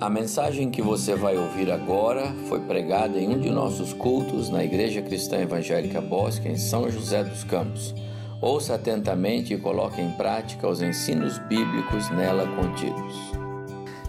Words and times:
A 0.00 0.10
mensagem 0.10 0.72
que 0.72 0.82
você 0.82 1.14
vai 1.14 1.36
ouvir 1.36 1.70
agora 1.70 2.34
foi 2.48 2.58
pregada 2.60 3.16
em 3.16 3.28
um 3.28 3.38
de 3.38 3.48
nossos 3.48 3.92
cultos 3.92 4.50
na 4.50 4.64
Igreja 4.64 5.00
Cristã 5.00 5.38
Evangélica 5.38 6.00
Bosque, 6.00 6.48
em 6.48 6.58
São 6.58 6.90
José 6.90 7.22
dos 7.22 7.44
Campos. 7.44 7.94
Ouça 8.40 8.74
atentamente 8.74 9.54
e 9.54 9.58
coloque 9.58 10.00
em 10.00 10.10
prática 10.10 10.68
os 10.68 10.82
ensinos 10.82 11.38
bíblicos 11.38 12.10
nela 12.10 12.44
contidos. 12.56 13.14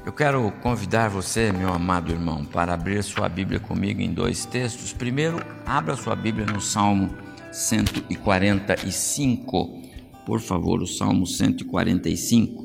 Eu 0.04 0.12
quero 0.12 0.52
convidar 0.64 1.10
você, 1.10 1.52
meu 1.52 1.72
amado 1.72 2.12
irmão, 2.12 2.44
para 2.46 2.74
abrir 2.74 3.04
sua 3.04 3.30
Bíblia 3.30 3.60
comigo 3.60 4.02
em 4.02 4.12
dois 4.12 4.44
textos. 4.44 4.92
Primeiro, 4.92 5.40
abra 5.68 5.96
sua 5.96 6.16
Bíblia 6.16 6.48
no 6.48 6.60
Salmo 6.60 7.12
145. 7.52 9.84
Por 10.26 10.40
favor, 10.40 10.82
o 10.82 10.88
Salmo 10.88 11.28
145. 11.28 12.65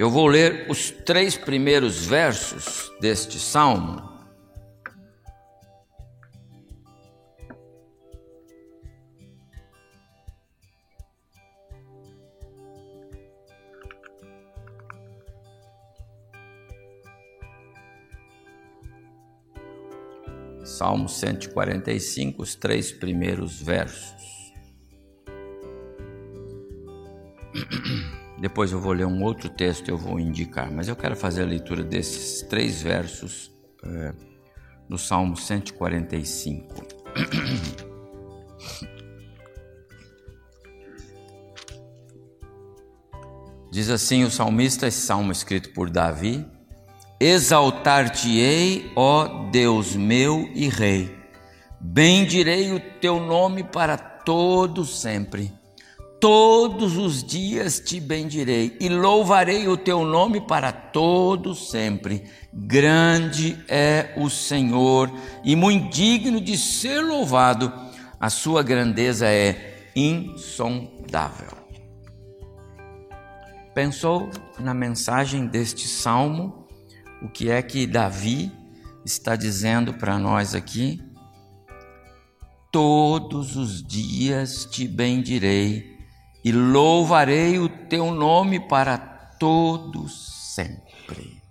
Eu 0.00 0.08
vou 0.08 0.26
ler 0.26 0.64
os 0.70 0.90
três 0.90 1.36
primeiros 1.36 2.06
versos 2.06 2.90
deste 3.02 3.38
salmo. 3.38 4.02
Salmo 20.64 21.10
145, 21.10 22.42
os 22.42 22.54
três 22.54 22.90
primeiros 22.90 23.60
versos. 23.60 24.54
Depois 28.40 28.72
eu 28.72 28.80
vou 28.80 28.92
ler 28.92 29.06
um 29.06 29.22
outro 29.22 29.50
texto 29.50 29.88
e 29.88 29.90
eu 29.90 29.98
vou 29.98 30.18
indicar, 30.18 30.72
mas 30.72 30.88
eu 30.88 30.96
quero 30.96 31.14
fazer 31.14 31.42
a 31.42 31.46
leitura 31.46 31.82
desses 31.82 32.40
três 32.40 32.80
versos 32.80 33.52
é, 33.84 34.14
no 34.88 34.96
Salmo 34.96 35.36
145. 35.36 36.82
Diz 43.70 43.90
assim 43.90 44.24
o 44.24 44.30
salmista, 44.30 44.86
esse 44.86 45.02
salmo 45.02 45.30
escrito 45.30 45.74
por 45.74 45.90
Davi: 45.90 46.46
Exaltar-te-ei, 47.20 48.90
ó 48.96 49.50
Deus 49.50 49.94
meu 49.94 50.50
e 50.54 50.66
Rei, 50.66 51.14
bendirei 51.78 52.72
o 52.72 52.80
teu 52.80 53.20
nome 53.20 53.62
para 53.62 53.98
todo 53.98 54.86
sempre 54.86 55.59
todos 56.20 56.98
os 56.98 57.24
dias 57.24 57.80
te 57.80 57.98
bendirei 57.98 58.76
e 58.78 58.88
louvarei 58.90 59.66
o 59.66 59.76
teu 59.76 60.04
nome 60.04 60.40
para 60.40 60.70
todo 60.70 61.54
sempre. 61.54 62.24
Grande 62.52 63.58
é 63.66 64.12
o 64.16 64.28
Senhor 64.28 65.10
e 65.42 65.56
muito 65.56 65.90
digno 65.94 66.40
de 66.40 66.58
ser 66.58 67.00
louvado. 67.00 67.72
A 68.20 68.28
sua 68.28 68.62
grandeza 68.62 69.26
é 69.26 69.88
insondável. 69.96 71.58
Pensou 73.74 74.28
na 74.58 74.74
mensagem 74.74 75.46
deste 75.46 75.88
salmo? 75.88 76.66
O 77.22 77.28
que 77.28 77.50
é 77.50 77.62
que 77.62 77.86
Davi 77.86 78.52
está 79.06 79.36
dizendo 79.36 79.94
para 79.94 80.18
nós 80.18 80.54
aqui? 80.54 81.00
Todos 82.70 83.56
os 83.56 83.82
dias 83.82 84.64
te 84.64 84.86
bendirei 84.86 85.89
e 86.44 86.52
louvarei 86.52 87.58
o 87.58 87.68
teu 87.68 88.10
nome 88.12 88.66
para 88.68 88.96
todos 89.38 90.54
sempre. 90.54 91.42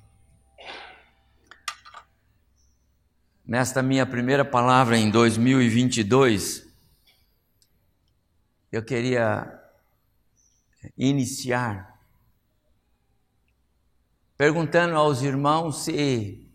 Nesta 3.45 3.81
minha 3.81 4.05
primeira 4.05 4.45
palavra 4.45 4.97
em 4.97 5.09
2022, 5.09 6.67
eu 8.71 8.83
queria 8.83 9.59
iniciar 10.97 11.99
perguntando 14.37 14.95
aos 14.95 15.21
irmãos 15.21 15.83
se 15.83 16.47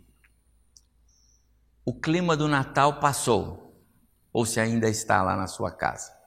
o 1.85 1.93
clima 1.93 2.37
do 2.37 2.49
Natal 2.49 2.99
passou 2.99 3.85
ou 4.33 4.47
se 4.47 4.59
ainda 4.59 4.89
está 4.89 5.23
lá 5.23 5.37
na 5.37 5.47
sua 5.47 5.71
casa 5.71 6.24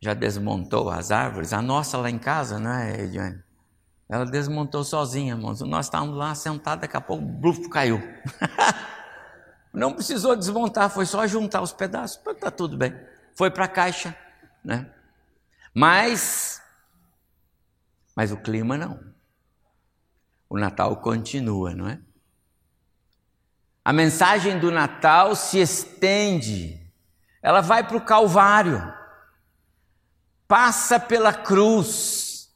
já 0.00 0.14
desmontou 0.14 0.88
as 0.88 1.10
árvores. 1.10 1.52
A 1.52 1.60
nossa 1.60 1.98
lá 1.98 2.10
em 2.10 2.18
casa, 2.18 2.58
não 2.58 2.72
é, 2.72 3.02
Ediane? 3.02 3.42
Ela 4.08 4.24
desmontou 4.24 4.82
sozinha, 4.82 5.34
irmãos. 5.34 5.60
Nós 5.60 5.86
estávamos 5.86 6.16
lá 6.16 6.34
sentados, 6.34 6.80
daqui 6.80 6.96
a 6.96 7.00
pouco, 7.00 7.24
bluf, 7.24 7.68
caiu. 7.68 8.00
não 9.72 9.92
precisou 9.92 10.34
desmontar, 10.34 10.90
foi 10.90 11.06
só 11.06 11.26
juntar 11.26 11.60
os 11.60 11.72
pedaços. 11.72 12.20
Está 12.26 12.50
tudo 12.50 12.76
bem. 12.76 12.98
Foi 13.34 13.50
para 13.50 13.66
a 13.66 13.68
caixa, 13.68 14.16
né? 14.64 14.90
Mas, 15.72 16.60
mas 18.16 18.32
o 18.32 18.36
clima 18.38 18.76
não. 18.76 18.98
O 20.48 20.58
Natal 20.58 20.96
continua, 20.96 21.72
não 21.74 21.88
é? 21.88 22.00
A 23.84 23.92
mensagem 23.92 24.58
do 24.58 24.70
Natal 24.72 25.36
se 25.36 25.58
estende, 25.58 26.90
ela 27.40 27.60
vai 27.60 27.86
para 27.86 27.96
o 27.96 28.04
Calvário 28.04 28.99
passa 30.50 30.98
pela 30.98 31.32
cruz 31.32 32.50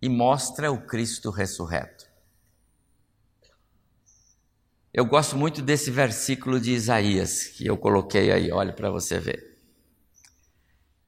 e 0.00 0.08
mostra 0.08 0.70
o 0.70 0.86
Cristo 0.86 1.28
ressurreto. 1.28 2.06
Eu 4.94 5.04
gosto 5.04 5.36
muito 5.36 5.60
desse 5.60 5.90
versículo 5.90 6.60
de 6.60 6.70
Isaías 6.70 7.48
que 7.48 7.66
eu 7.66 7.76
coloquei 7.76 8.30
aí, 8.30 8.52
olha 8.52 8.72
para 8.72 8.92
você 8.92 9.18
ver. 9.18 9.58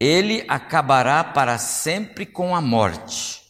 Ele 0.01 0.45
acabará 0.49 1.23
para 1.23 1.57
sempre 1.57 2.27
com 2.27 2.57
a 2.57 2.61
morte. 2.61 3.41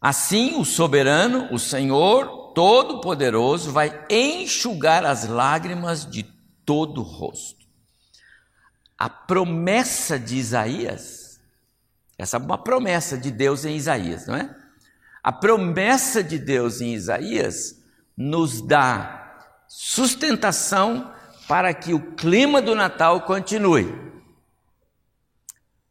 Assim, 0.00 0.58
o 0.58 0.64
soberano, 0.64 1.52
o 1.52 1.58
Senhor 1.58 2.54
Todo-Poderoso, 2.54 3.70
vai 3.70 4.06
enxugar 4.08 5.04
as 5.04 5.28
lágrimas 5.28 6.10
de 6.10 6.22
todo 6.64 7.02
o 7.02 7.04
rosto. 7.04 7.66
A 8.96 9.10
promessa 9.10 10.18
de 10.18 10.36
Isaías 10.36 11.23
essa 12.18 12.36
é 12.36 12.40
uma 12.40 12.58
promessa 12.58 13.18
de 13.18 13.30
Deus 13.30 13.64
em 13.64 13.76
Isaías, 13.76 14.26
não 14.26 14.36
é? 14.36 14.54
A 15.22 15.32
promessa 15.32 16.22
de 16.22 16.38
Deus 16.38 16.80
em 16.80 16.92
Isaías 16.94 17.82
nos 18.16 18.60
dá 18.60 19.46
sustentação 19.66 21.12
para 21.48 21.74
que 21.74 21.92
o 21.92 22.14
clima 22.14 22.62
do 22.62 22.74
Natal 22.74 23.22
continue. 23.22 23.92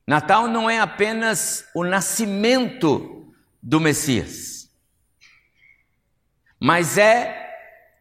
Natal 0.07 0.47
não 0.47 0.69
é 0.69 0.79
apenas 0.79 1.65
o 1.73 1.83
nascimento 1.83 3.33
do 3.61 3.79
Messias, 3.79 4.69
mas 6.59 6.97
é 6.97 7.43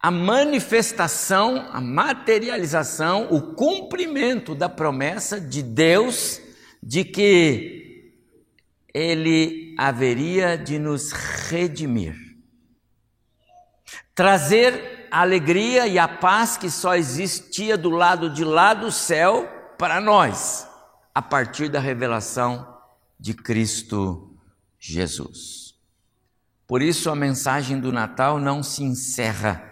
a 0.01 0.11
manifestação, 0.11 1.69
a 1.73 1.81
materialização, 1.81 3.29
o 3.31 3.55
cumprimento 3.55 4.55
da 4.55 4.69
promessa 4.69 5.41
de 5.41 5.63
Deus 5.63 6.41
de 6.83 7.05
que 7.05 7.82
ele 8.95 9.75
haveria 9.79 10.57
de 10.57 10.79
nos 10.79 11.13
redimir, 11.13 12.15
trazer 14.15 15.09
a 15.11 15.21
alegria 15.21 15.87
e 15.87 15.99
a 15.99 16.07
paz 16.07 16.57
que 16.57 16.71
só 16.71 16.95
existia 16.95 17.77
do 17.77 17.91
lado 17.91 18.31
de 18.31 18.45
lá 18.45 18.75
do 18.75 18.91
céu 18.91 19.49
para 19.79 20.01
nós, 20.01 20.67
a 21.15 21.23
partir 21.23 21.69
da 21.69 21.81
revelação 21.81 22.67
de 23.19 23.35
Cristo 23.35 24.37
Jesus. 24.79 25.75
Por 26.67 26.83
isso 26.83 27.11
a 27.11 27.17
mensagem 27.17 27.79
do 27.79 27.93
Natal 27.93 28.39
não 28.39 28.63
se 28.63 28.83
encerra 28.83 29.63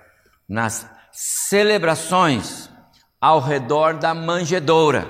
nas 0.49 0.89
celebrações 1.13 2.71
ao 3.21 3.41
redor 3.41 3.95
da 3.95 4.15
manjedoura 4.15 5.07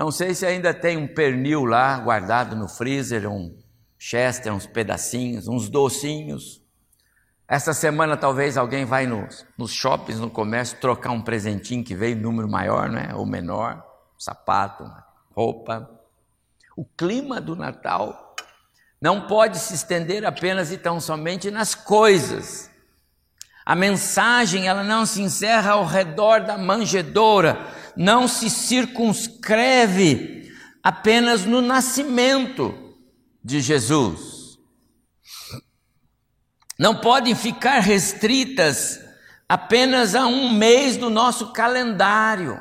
não 0.00 0.10
sei 0.10 0.34
se 0.34 0.46
ainda 0.46 0.72
tem 0.72 0.96
um 0.96 1.06
pernil 1.06 1.66
lá 1.66 1.98
guardado 1.98 2.56
no 2.56 2.66
freezer, 2.66 3.30
um 3.30 3.54
chester, 3.98 4.50
uns 4.50 4.66
pedacinhos, 4.66 5.46
uns 5.46 5.68
docinhos. 5.68 6.62
Essa 7.46 7.74
semana 7.74 8.16
talvez 8.16 8.56
alguém 8.56 8.86
vai 8.86 9.06
nos, 9.06 9.44
nos 9.58 9.70
shoppings, 9.70 10.18
no 10.18 10.30
comércio, 10.30 10.80
trocar 10.80 11.10
um 11.10 11.20
presentinho 11.20 11.84
que 11.84 11.94
veio 11.94 12.16
número 12.16 12.48
maior, 12.48 12.88
né? 12.88 13.10
ou 13.14 13.26
menor, 13.26 13.84
sapato, 14.16 14.90
roupa. 15.36 15.90
O 16.74 16.86
clima 16.86 17.38
do 17.38 17.54
Natal 17.54 18.34
não 18.98 19.26
pode 19.26 19.58
se 19.58 19.74
estender 19.74 20.24
apenas 20.24 20.72
e 20.72 20.78
tão 20.78 20.98
somente 20.98 21.50
nas 21.50 21.74
coisas. 21.74 22.69
A 23.70 23.76
mensagem, 23.76 24.66
ela 24.66 24.82
não 24.82 25.06
se 25.06 25.22
encerra 25.22 25.74
ao 25.74 25.86
redor 25.86 26.40
da 26.40 26.58
manjedoura, 26.58 27.72
não 27.96 28.26
se 28.26 28.50
circunscreve 28.50 30.52
apenas 30.82 31.44
no 31.44 31.62
nascimento 31.62 32.96
de 33.44 33.60
Jesus. 33.60 34.58
Não 36.76 36.96
podem 36.96 37.36
ficar 37.36 37.78
restritas 37.78 38.98
apenas 39.48 40.16
a 40.16 40.26
um 40.26 40.52
mês 40.52 40.96
do 40.96 41.08
nosso 41.08 41.52
calendário. 41.52 42.60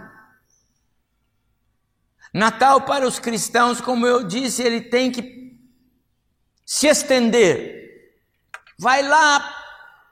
Natal 2.31 2.81
para 2.81 3.07
os 3.07 3.17
cristãos, 3.17 3.81
como 3.81 4.06
eu 4.06 4.27
disse, 4.27 4.61
ele 4.61 4.81
tem 4.81 5.11
que 5.11 5.57
se 6.63 6.85
estender. 6.85 8.13
Vai 8.77 9.01
lá 9.01 9.58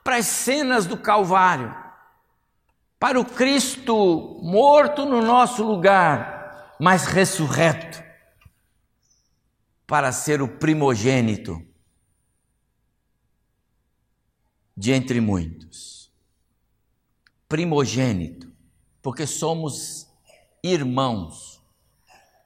para 0.07 0.15
as 0.15 0.27
cenas 0.27 0.85
do 0.85 0.95
Calvário, 0.95 1.75
para 2.97 3.19
o 3.19 3.25
Cristo 3.25 4.39
morto 4.41 5.03
no 5.03 5.21
nosso 5.21 5.65
lugar, 5.65 6.77
mas 6.79 7.07
ressurreto, 7.07 8.01
para 9.85 10.13
ser 10.13 10.41
o 10.41 10.47
primogênito 10.47 11.61
de 14.77 14.93
entre 14.93 15.19
muitos. 15.19 16.09
Primogênito, 17.49 18.49
porque 19.01 19.27
somos 19.27 20.07
irmãos. 20.63 21.61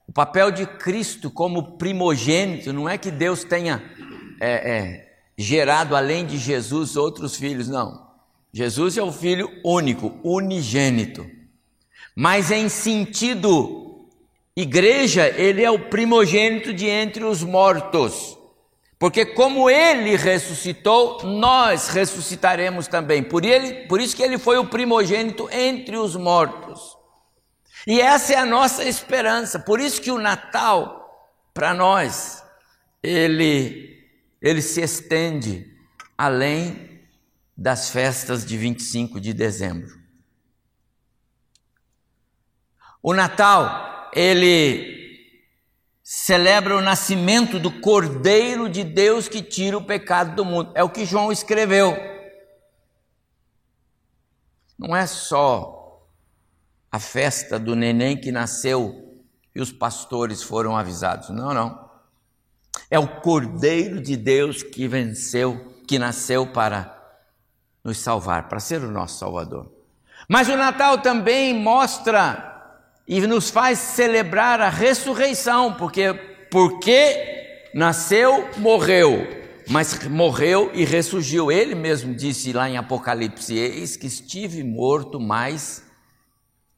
O 0.08 0.12
papel 0.12 0.50
de 0.50 0.66
Cristo 0.66 1.30
como 1.30 1.78
primogênito 1.78 2.72
não 2.72 2.88
é 2.88 2.98
que 2.98 3.12
Deus 3.12 3.44
tenha 3.44 3.80
é, 4.40 4.78
é, 4.78 5.11
gerado 5.36 5.96
além 5.96 6.26
de 6.26 6.38
Jesus 6.38 6.96
outros 6.96 7.36
filhos, 7.36 7.68
não. 7.68 8.10
Jesus 8.52 8.98
é 8.98 9.02
o 9.02 9.12
filho 9.12 9.50
único, 9.64 10.14
unigênito. 10.22 11.26
Mas 12.14 12.50
em 12.50 12.68
sentido 12.68 14.06
igreja, 14.54 15.28
ele 15.28 15.62
é 15.62 15.70
o 15.70 15.88
primogênito 15.88 16.72
de 16.72 16.86
entre 16.86 17.24
os 17.24 17.42
mortos. 17.42 18.36
Porque 18.98 19.24
como 19.26 19.68
ele 19.68 20.16
ressuscitou, 20.16 21.22
nós 21.24 21.88
ressuscitaremos 21.88 22.86
também. 22.86 23.22
Por 23.22 23.44
ele, 23.44 23.86
por 23.86 24.00
isso 24.00 24.14
que 24.14 24.22
ele 24.22 24.38
foi 24.38 24.58
o 24.58 24.66
primogênito 24.66 25.48
entre 25.50 25.96
os 25.96 26.14
mortos. 26.14 26.96
E 27.86 28.00
essa 28.00 28.34
é 28.34 28.36
a 28.36 28.46
nossa 28.46 28.84
esperança. 28.84 29.58
Por 29.58 29.80
isso 29.80 30.00
que 30.00 30.10
o 30.10 30.18
Natal 30.18 31.02
para 31.52 31.74
nós 31.74 32.42
ele 33.02 33.91
ele 34.42 34.60
se 34.60 34.80
estende 34.80 35.72
além 36.18 37.00
das 37.56 37.90
festas 37.90 38.44
de 38.44 38.58
25 38.58 39.20
de 39.20 39.32
dezembro. 39.32 40.02
O 43.00 43.14
Natal, 43.14 44.10
ele 44.12 45.00
celebra 46.02 46.76
o 46.76 46.80
nascimento 46.80 47.58
do 47.58 47.80
Cordeiro 47.80 48.68
de 48.68 48.82
Deus 48.82 49.28
que 49.28 49.42
tira 49.42 49.78
o 49.78 49.84
pecado 49.84 50.34
do 50.34 50.44
mundo. 50.44 50.72
É 50.74 50.82
o 50.82 50.90
que 50.90 51.04
João 51.04 51.30
escreveu. 51.30 51.96
Não 54.76 54.94
é 54.96 55.06
só 55.06 56.04
a 56.90 56.98
festa 56.98 57.58
do 57.58 57.76
neném 57.76 58.20
que 58.20 58.32
nasceu 58.32 59.22
e 59.54 59.60
os 59.60 59.70
pastores 59.70 60.42
foram 60.42 60.76
avisados. 60.76 61.30
Não, 61.30 61.54
não. 61.54 61.91
É 62.92 62.98
o 62.98 63.08
Cordeiro 63.08 64.02
de 64.02 64.18
Deus 64.18 64.62
que 64.62 64.86
venceu, 64.86 65.80
que 65.88 65.98
nasceu 65.98 66.46
para 66.46 66.94
nos 67.82 67.96
salvar, 67.96 68.50
para 68.50 68.60
ser 68.60 68.84
o 68.84 68.90
nosso 68.90 69.18
Salvador. 69.18 69.72
Mas 70.28 70.46
o 70.50 70.56
Natal 70.58 70.98
também 70.98 71.58
mostra 71.58 72.76
e 73.08 73.18
nos 73.22 73.48
faz 73.48 73.78
celebrar 73.78 74.60
a 74.60 74.68
ressurreição, 74.68 75.72
porque 75.72 76.12
porque 76.50 77.70
nasceu, 77.74 78.46
morreu, 78.58 79.26
mas 79.70 80.06
morreu 80.06 80.70
e 80.74 80.84
ressurgiu. 80.84 81.50
Ele 81.50 81.74
mesmo 81.74 82.14
disse 82.14 82.52
lá 82.52 82.68
em 82.68 82.76
Apocalipse: 82.76 83.54
Eis 83.54 83.96
que 83.96 84.06
estive 84.06 84.62
morto, 84.62 85.18
mas 85.18 85.82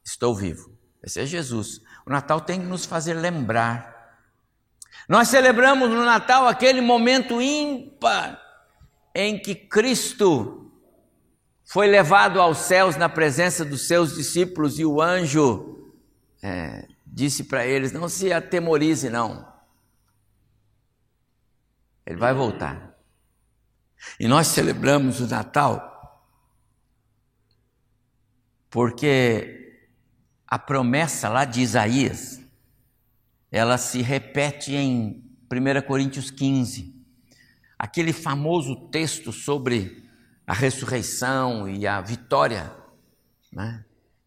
estou 0.01 0.33
vivo. 0.33 0.71
Esse 1.03 1.19
é 1.19 1.25
Jesus. 1.25 1.81
O 2.07 2.09
Natal 2.09 2.39
tem 2.39 2.61
que 2.61 2.67
nos 2.67 2.85
fazer 2.85 3.15
lembrar 3.15 3.94
nós 5.07 5.27
celebramos 5.27 5.89
no 5.89 6.03
Natal 6.03 6.47
aquele 6.47 6.81
momento 6.81 7.41
ímpar 7.41 8.41
em 9.13 9.39
que 9.39 9.53
Cristo 9.53 10.71
foi 11.63 11.87
levado 11.87 12.41
aos 12.41 12.59
céus 12.59 12.95
na 12.95 13.09
presença 13.09 13.63
dos 13.63 13.87
seus 13.87 14.15
discípulos 14.15 14.79
e 14.79 14.85
o 14.85 15.01
anjo 15.01 15.93
é, 16.41 16.87
disse 17.05 17.43
para 17.43 17.65
eles: 17.65 17.91
Não 17.91 18.09
se 18.09 18.33
atemorize, 18.33 19.09
não. 19.09 19.47
Ele 22.05 22.17
vai 22.17 22.33
voltar. 22.33 22.95
E 24.19 24.27
nós 24.27 24.47
celebramos 24.47 25.19
o 25.19 25.27
Natal 25.27 25.93
porque 28.69 29.81
a 30.45 30.59
promessa 30.59 31.29
lá 31.29 31.45
de 31.45 31.61
Isaías 31.61 32.44
ela 33.55 33.77
se 33.77 34.01
repete 34.01 34.75
em 34.75 35.23
1 35.49 35.87
Coríntios 35.87 36.29
15. 36.29 36.93
Aquele 37.79 38.11
famoso 38.11 38.89
texto 38.89 39.31
sobre 39.31 40.09
a 40.45 40.53
ressurreição 40.53 41.65
e 41.65 41.87
a 41.87 42.01
vitória 42.01 42.69
né, 43.53 43.85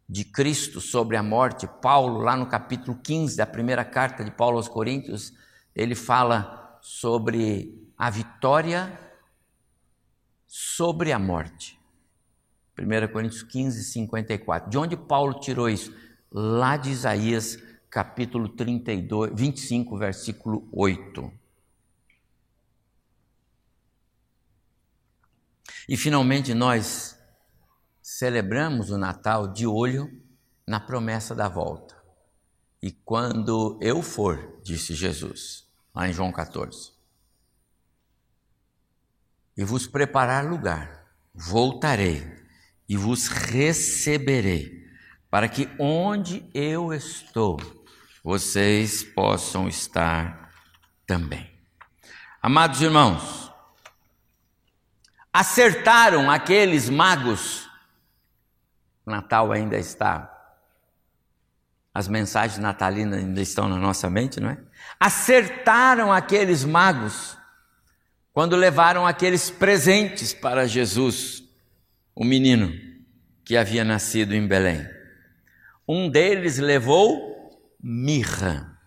de 0.08 0.24
Cristo 0.24 0.80
sobre 0.80 1.14
a 1.14 1.22
morte. 1.22 1.68
Paulo, 1.82 2.20
lá 2.20 2.38
no 2.38 2.46
capítulo 2.46 2.98
15 3.02 3.36
da 3.36 3.44
primeira 3.44 3.84
carta 3.84 4.24
de 4.24 4.30
Paulo 4.30 4.56
aos 4.56 4.66
Coríntios, 4.66 5.34
ele 5.76 5.94
fala 5.94 6.78
sobre 6.80 7.86
a 7.98 8.08
vitória 8.08 8.98
sobre 10.46 11.12
a 11.12 11.18
morte. 11.18 11.78
1 12.78 13.12
Coríntios 13.12 13.42
15, 13.42 13.84
54. 13.84 14.70
De 14.70 14.78
onde 14.78 14.96
Paulo 14.96 15.38
tirou 15.38 15.68
isso? 15.68 15.94
Lá 16.32 16.78
de 16.78 16.88
Isaías 16.88 17.67
capítulo 17.90 18.48
32, 18.48 19.32
25, 19.34 19.96
versículo 19.96 20.68
8. 20.72 21.32
E 25.88 25.96
finalmente 25.96 26.52
nós 26.52 27.18
celebramos 28.02 28.90
o 28.90 28.98
Natal 28.98 29.48
de 29.48 29.66
olho 29.66 30.10
na 30.66 30.78
promessa 30.78 31.34
da 31.34 31.48
volta. 31.48 31.96
E 32.82 32.92
quando 32.92 33.78
eu 33.80 34.02
for, 34.02 34.60
disse 34.62 34.94
Jesus, 34.94 35.66
lá 35.94 36.08
em 36.08 36.12
João 36.12 36.30
14, 36.30 36.92
e 39.56 39.64
vos 39.64 39.86
preparar 39.86 40.48
lugar, 40.48 41.10
voltarei 41.34 42.22
e 42.88 42.96
vos 42.96 43.28
receberei, 43.28 44.86
para 45.28 45.48
que 45.48 45.68
onde 45.78 46.48
eu 46.54 46.92
estou, 46.92 47.58
vocês 48.22 49.02
possam 49.02 49.68
estar 49.68 50.52
também. 51.06 51.50
Amados 52.42 52.80
irmãos, 52.82 53.52
acertaram 55.32 56.30
aqueles 56.30 56.88
magos, 56.88 57.68
Natal 59.04 59.50
ainda 59.52 59.76
está, 59.76 60.34
as 61.94 62.06
mensagens 62.06 62.58
natalinas 62.58 63.18
ainda 63.18 63.40
estão 63.40 63.68
na 63.68 63.76
nossa 63.76 64.08
mente, 64.08 64.38
não 64.38 64.50
é? 64.50 64.58
Acertaram 65.00 66.12
aqueles 66.12 66.64
magos 66.64 67.36
quando 68.32 68.54
levaram 68.54 69.04
aqueles 69.04 69.50
presentes 69.50 70.32
para 70.32 70.68
Jesus, 70.68 71.42
o 72.14 72.24
menino 72.24 72.72
que 73.44 73.56
havia 73.56 73.84
nascido 73.84 74.32
em 74.32 74.46
Belém. 74.46 74.86
Um 75.88 76.08
deles 76.08 76.58
levou 76.58 77.37
mirra, 77.90 78.78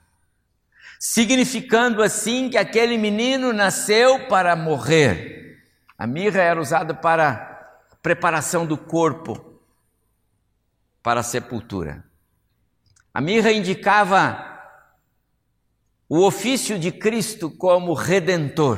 significando 1.00 2.04
assim 2.04 2.52
que 2.52 2.58
aquele 2.58 3.00
menino 3.00 3.52
nasceu 3.52 4.28
para 4.28 4.56
morrer. 4.56 5.60
A 5.98 6.06
mirra 6.06 6.40
era 6.44 6.62
usada 6.62 6.94
para 6.94 7.80
preparação 8.00 8.64
do 8.64 8.78
corpo 8.78 9.60
para 11.02 11.22
a 11.22 11.24
sepultura. 11.24 12.04
A 13.12 13.20
mirra 13.20 13.52
indicava 13.52 14.48
o 16.08 16.24
ofício 16.24 16.78
de 16.78 16.92
Cristo 16.92 17.50
como 17.50 17.96
redentor. 17.96 18.78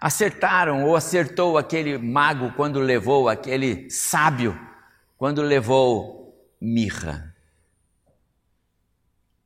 Acertaram 0.00 0.84
ou 0.84 0.96
acertou 0.96 1.58
aquele 1.58 1.98
mago 1.98 2.54
quando 2.54 2.80
levou, 2.80 3.28
aquele 3.28 3.90
sábio, 3.90 4.58
quando 5.18 5.42
levou 5.42 6.34
mirra. 6.58 7.33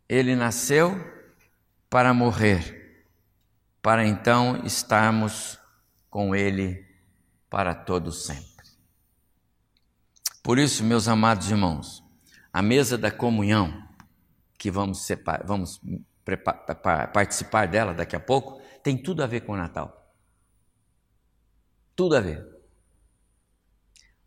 Ele 0.09 0.35
nasceu 0.35 0.97
para 1.91 2.15
morrer, 2.15 3.05
para 3.83 4.07
então 4.07 4.65
estarmos 4.65 5.59
com 6.09 6.35
Ele 6.35 6.87
para 7.51 7.75
todo 7.75 8.11
sempre. 8.11 8.49
Por 10.43 10.59
isso, 10.59 10.83
meus 10.83 11.09
amados 11.09 11.51
irmãos, 11.51 12.03
a 12.51 12.63
mesa 12.63 12.97
da 12.97 13.11
comunhão, 13.11 13.87
que 14.59 14.71
vamos, 14.71 15.05
separ, 15.05 15.45
vamos 15.45 15.81
participar 17.13 17.69
dela 17.69 17.93
daqui 17.93 18.17
a 18.17 18.21
pouco, 18.21 18.61
tem 18.83 18.97
tudo 18.97 19.23
a 19.23 19.27
ver 19.27 19.43
com 19.43 19.53
o 19.53 19.57
Natal. 19.57 20.15
Tudo 21.95 22.17
a 22.17 22.21
ver. 22.21 22.47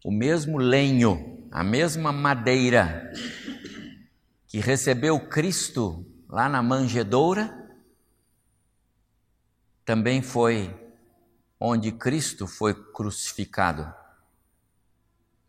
O 0.04 0.12
mesmo 0.12 0.58
lenho, 0.58 1.48
a 1.52 1.64
mesma 1.64 2.12
madeira 2.12 3.12
que 4.52 4.60
recebeu 4.60 5.18
Cristo 5.30 6.06
lá 6.28 6.50
na 6.50 6.62
manjedoura, 6.62 7.74
também 9.86 10.22
foi 10.22 10.78
onde 11.58 11.94
Cristo 11.94 12.46
foi 12.46 12.74
crucificado 12.92 13.94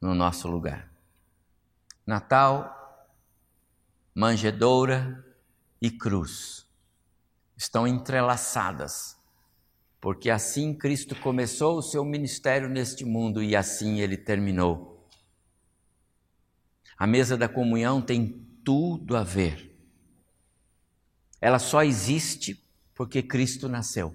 no 0.00 0.14
nosso 0.14 0.47
lugar. 0.47 0.88
Natal, 2.06 3.11
manjedoura 4.14 5.26
e 5.80 5.90
cruz 5.90 6.64
estão 7.56 7.88
entrelaçadas, 7.88 9.18
porque 10.00 10.30
assim 10.30 10.73
Cristo 10.73 11.16
começou 11.16 11.76
o 11.76 11.82
seu 11.82 12.04
ministério 12.04 12.68
neste 12.68 13.04
mundo 13.04 13.42
e 13.42 13.56
assim 13.56 13.99
ele 13.99 14.16
terminou. 14.16 15.04
A 16.97 17.04
mesa 17.04 17.37
da 17.37 17.49
comunhão 17.49 18.00
tem 18.00 18.51
tudo 18.64 19.16
a 19.16 19.23
ver. 19.23 19.71
Ela 21.40 21.59
só 21.59 21.83
existe 21.83 22.62
porque 22.95 23.23
Cristo 23.23 23.69
nasceu. 23.69 24.14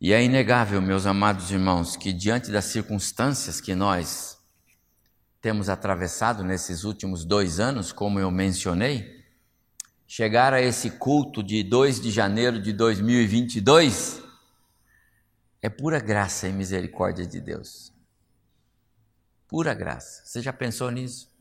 E 0.00 0.12
é 0.12 0.22
inegável, 0.22 0.80
meus 0.80 1.06
amados 1.06 1.50
irmãos, 1.50 1.96
que 1.96 2.12
diante 2.12 2.50
das 2.52 2.66
circunstâncias 2.66 3.60
que 3.60 3.74
nós 3.74 4.38
temos 5.40 5.68
atravessado 5.68 6.44
nesses 6.44 6.84
últimos 6.84 7.24
dois 7.24 7.58
anos, 7.58 7.92
como 7.92 8.20
eu 8.20 8.30
mencionei, 8.30 9.24
chegar 10.06 10.54
a 10.54 10.60
esse 10.60 10.92
culto 10.92 11.42
de 11.42 11.62
2 11.62 12.00
de 12.00 12.10
janeiro 12.10 12.60
de 12.62 12.72
2022 12.72 14.22
é 15.60 15.68
pura 15.68 15.98
graça 15.98 16.48
e 16.48 16.52
misericórdia 16.52 17.26
de 17.26 17.40
Deus. 17.40 17.92
Pura 19.48 19.72
graça. 19.72 20.22
Você 20.26 20.42
já 20.42 20.52
pensou 20.52 20.90
nisso? 20.90 21.34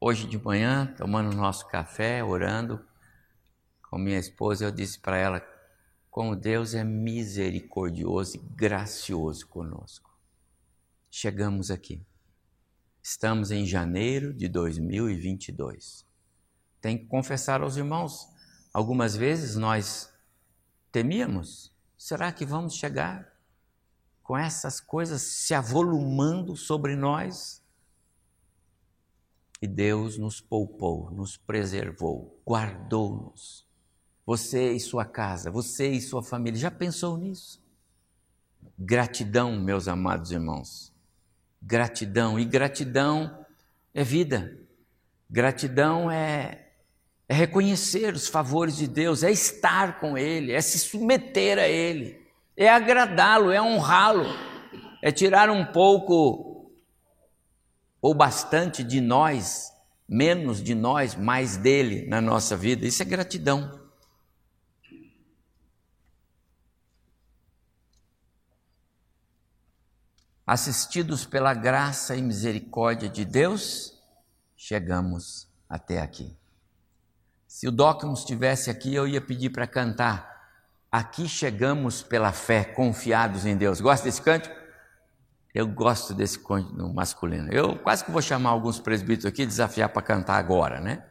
Hoje 0.00 0.28
de 0.28 0.38
manhã, 0.38 0.94
tomando 0.96 1.34
nosso 1.34 1.66
café, 1.66 2.22
orando 2.22 2.86
com 3.90 3.98
minha 3.98 4.18
esposa, 4.18 4.64
eu 4.64 4.70
disse 4.70 5.00
para 5.00 5.16
ela 5.18 5.44
como 6.08 6.36
Deus 6.36 6.72
é 6.72 6.84
misericordioso 6.84 8.36
e 8.36 8.38
gracioso 8.38 9.48
conosco. 9.48 10.16
Chegamos 11.10 11.68
aqui. 11.68 12.06
Estamos 13.02 13.50
em 13.50 13.66
janeiro 13.66 14.32
de 14.32 14.48
2022. 14.48 16.06
Tem 16.80 16.96
que 16.96 17.06
confessar 17.06 17.60
aos 17.60 17.76
irmãos, 17.76 18.28
algumas 18.72 19.16
vezes 19.16 19.56
nós 19.56 20.14
temíamos: 20.92 21.74
será 21.98 22.30
que 22.30 22.46
vamos 22.46 22.76
chegar 22.76 23.31
com 24.32 24.38
essas 24.38 24.80
coisas 24.80 25.20
se 25.20 25.52
avolumando 25.52 26.56
sobre 26.56 26.96
nós? 26.96 27.62
E 29.60 29.66
Deus 29.66 30.16
nos 30.16 30.40
poupou, 30.40 31.10
nos 31.10 31.36
preservou, 31.36 32.40
guardou-nos 32.42 33.66
você 34.24 34.72
e 34.72 34.80
sua 34.80 35.04
casa, 35.04 35.50
você 35.50 35.90
e 35.90 36.00
sua 36.00 36.22
família. 36.22 36.58
Já 36.58 36.70
pensou 36.70 37.18
nisso? 37.18 37.62
Gratidão, 38.78 39.60
meus 39.60 39.86
amados 39.86 40.30
irmãos. 40.30 40.94
Gratidão. 41.60 42.40
E 42.40 42.46
gratidão 42.46 43.44
é 43.92 44.02
vida. 44.02 44.58
Gratidão 45.28 46.10
é, 46.10 46.70
é 47.28 47.34
reconhecer 47.34 48.14
os 48.14 48.28
favores 48.28 48.78
de 48.78 48.88
Deus, 48.88 49.22
é 49.22 49.30
estar 49.30 50.00
com 50.00 50.16
Ele, 50.16 50.52
é 50.52 50.60
se 50.62 50.78
submeter 50.78 51.58
a 51.58 51.68
Ele, 51.68 52.21
é 52.56 52.68
agradá-lo, 52.68 53.50
é 53.50 53.60
honrá-lo, 53.60 54.26
é 55.02 55.10
tirar 55.10 55.50
um 55.50 55.64
pouco 55.64 56.70
ou 58.00 58.14
bastante 58.14 58.82
de 58.82 59.00
nós, 59.00 59.72
menos 60.08 60.62
de 60.62 60.74
nós, 60.74 61.14
mais 61.14 61.56
dele 61.56 62.06
na 62.08 62.20
nossa 62.20 62.56
vida. 62.56 62.86
Isso 62.86 63.02
é 63.02 63.06
gratidão. 63.06 63.82
assistidos 70.52 71.24
pela 71.24 71.54
graça 71.54 72.14
e 72.14 72.20
misericórdia 72.20 73.08
de 73.08 73.24
Deus, 73.24 73.98
chegamos 74.54 75.48
até 75.66 76.00
aqui. 76.00 76.36
Se 77.46 77.68
o 77.68 77.72
Docmus 77.72 78.20
estivesse 78.20 78.70
aqui, 78.70 78.94
eu 78.94 79.06
ia 79.06 79.20
pedir 79.20 79.50
para 79.50 79.66
cantar. 79.66 80.31
Aqui 80.92 81.26
chegamos 81.26 82.02
pela 82.02 82.32
fé, 82.32 82.64
confiados 82.64 83.46
em 83.46 83.56
Deus. 83.56 83.80
Gosta 83.80 84.04
desse 84.04 84.20
cântico? 84.20 84.54
Eu 85.54 85.66
gosto 85.66 86.12
desse 86.12 86.38
cântico 86.38 86.92
masculino. 86.92 87.50
Eu 87.50 87.78
quase 87.78 88.04
que 88.04 88.10
vou 88.10 88.20
chamar 88.20 88.50
alguns 88.50 88.78
presbíteros 88.78 89.24
aqui 89.24 89.46
desafiar 89.46 89.88
para 89.88 90.02
cantar 90.02 90.36
agora, 90.36 90.82
né? 90.82 91.02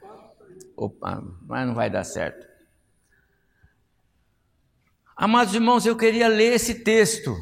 Opa, 0.77 1.23
mas 1.47 1.65
não 1.65 1.73
vai 1.73 1.89
dar 1.89 2.03
certo. 2.03 2.45
Amados 5.17 5.55
irmãos, 5.55 5.83
eu 5.83 5.97
queria 5.97 6.27
ler 6.27 6.53
esse 6.53 6.75
texto 6.75 7.35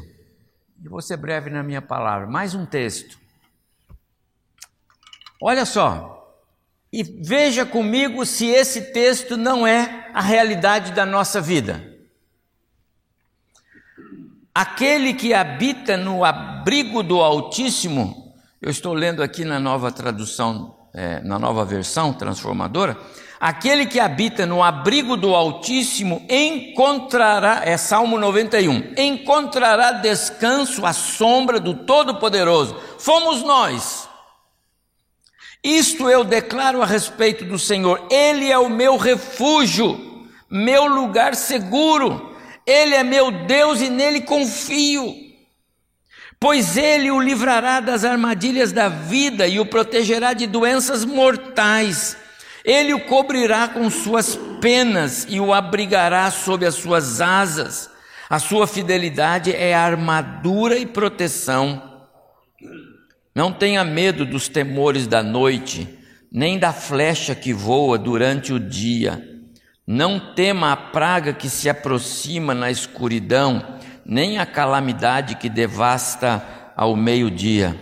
e 0.82 0.88
vou 0.88 1.02
ser 1.02 1.18
breve 1.18 1.50
na 1.50 1.62
minha 1.62 1.82
palavra. 1.82 2.26
Mais 2.26 2.54
um 2.54 2.64
texto. 2.64 3.18
Olha 5.42 5.66
só. 5.66 6.16
E 6.90 7.02
veja 7.02 7.66
comigo 7.66 8.24
se 8.24 8.46
esse 8.46 8.92
texto 8.92 9.36
não 9.36 9.66
é 9.66 10.10
a 10.14 10.22
realidade 10.22 10.92
da 10.92 11.04
nossa 11.04 11.38
vida. 11.38 11.89
Aquele 14.60 15.14
que 15.14 15.32
habita 15.32 15.96
no 15.96 16.22
abrigo 16.22 17.02
do 17.02 17.18
Altíssimo, 17.18 18.34
eu 18.60 18.70
estou 18.70 18.92
lendo 18.92 19.22
aqui 19.22 19.42
na 19.42 19.58
nova 19.58 19.90
tradução, 19.90 20.76
é, 20.92 21.18
na 21.22 21.38
nova 21.38 21.64
versão 21.64 22.12
transformadora, 22.12 22.94
Aquele 23.40 23.86
que 23.86 23.98
habita 23.98 24.44
no 24.44 24.62
abrigo 24.62 25.16
do 25.16 25.34
Altíssimo 25.34 26.26
encontrará, 26.28 27.62
é 27.64 27.78
Salmo 27.78 28.18
91, 28.18 28.92
encontrará 28.98 29.92
descanso 29.92 30.84
à 30.84 30.92
sombra 30.92 31.58
do 31.58 31.72
Todo-Poderoso. 31.72 32.76
Fomos 32.98 33.42
nós. 33.42 34.06
Isto 35.64 36.10
eu 36.10 36.22
declaro 36.22 36.82
a 36.82 36.84
respeito 36.84 37.46
do 37.46 37.58
Senhor. 37.58 38.06
Ele 38.10 38.52
é 38.52 38.58
o 38.58 38.68
meu 38.68 38.98
refúgio, 38.98 40.28
meu 40.50 40.86
lugar 40.86 41.34
seguro. 41.34 42.29
Ele 42.66 42.94
é 42.94 43.02
meu 43.02 43.30
Deus 43.30 43.80
e 43.80 43.88
nele 43.88 44.20
confio. 44.22 45.14
Pois 46.38 46.76
ele 46.76 47.10
o 47.10 47.20
livrará 47.20 47.80
das 47.80 48.04
armadilhas 48.04 48.72
da 48.72 48.88
vida 48.88 49.46
e 49.46 49.60
o 49.60 49.66
protegerá 49.66 50.32
de 50.32 50.46
doenças 50.46 51.04
mortais. 51.04 52.16
Ele 52.64 52.94
o 52.94 53.04
cobrirá 53.04 53.68
com 53.68 53.90
suas 53.90 54.38
penas 54.60 55.26
e 55.28 55.38
o 55.38 55.52
abrigará 55.52 56.30
sob 56.30 56.64
as 56.64 56.76
suas 56.76 57.20
asas. 57.20 57.90
A 58.28 58.38
sua 58.38 58.66
fidelidade 58.66 59.54
é 59.54 59.74
armadura 59.74 60.78
e 60.78 60.86
proteção. 60.86 62.08
Não 63.34 63.52
tenha 63.52 63.84
medo 63.84 64.24
dos 64.24 64.48
temores 64.48 65.06
da 65.06 65.22
noite, 65.22 65.98
nem 66.32 66.58
da 66.58 66.72
flecha 66.72 67.34
que 67.34 67.52
voa 67.52 67.98
durante 67.98 68.52
o 68.52 68.58
dia. 68.58 69.29
Não 69.86 70.34
tema 70.34 70.72
a 70.72 70.76
praga 70.76 71.32
que 71.32 71.48
se 71.48 71.68
aproxima 71.68 72.54
na 72.54 72.70
escuridão, 72.70 73.78
nem 74.04 74.38
a 74.38 74.46
calamidade 74.46 75.36
que 75.36 75.48
devasta 75.48 76.44
ao 76.76 76.94
meio-dia. 76.94 77.78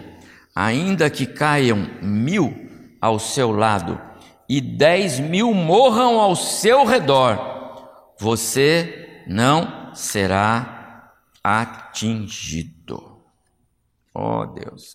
Ainda 0.54 1.10
que 1.10 1.26
caiam 1.26 1.88
mil 2.02 2.68
ao 3.00 3.18
seu 3.18 3.52
lado, 3.52 4.00
e 4.48 4.60
dez 4.60 5.20
mil 5.20 5.52
morram 5.52 6.18
ao 6.18 6.34
seu 6.34 6.84
redor, 6.84 8.14
você 8.18 9.22
não 9.26 9.94
será 9.94 11.12
atingido. 11.44 13.22
Oh 14.14 14.46
Deus. 14.46 14.94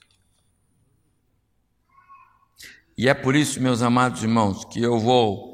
E 2.97 3.07
é 3.07 3.13
por 3.13 3.35
isso, 3.35 3.61
meus 3.61 3.81
amados 3.81 4.21
irmãos, 4.21 4.65
que 4.65 4.81
eu 4.81 4.99
vou 4.99 5.52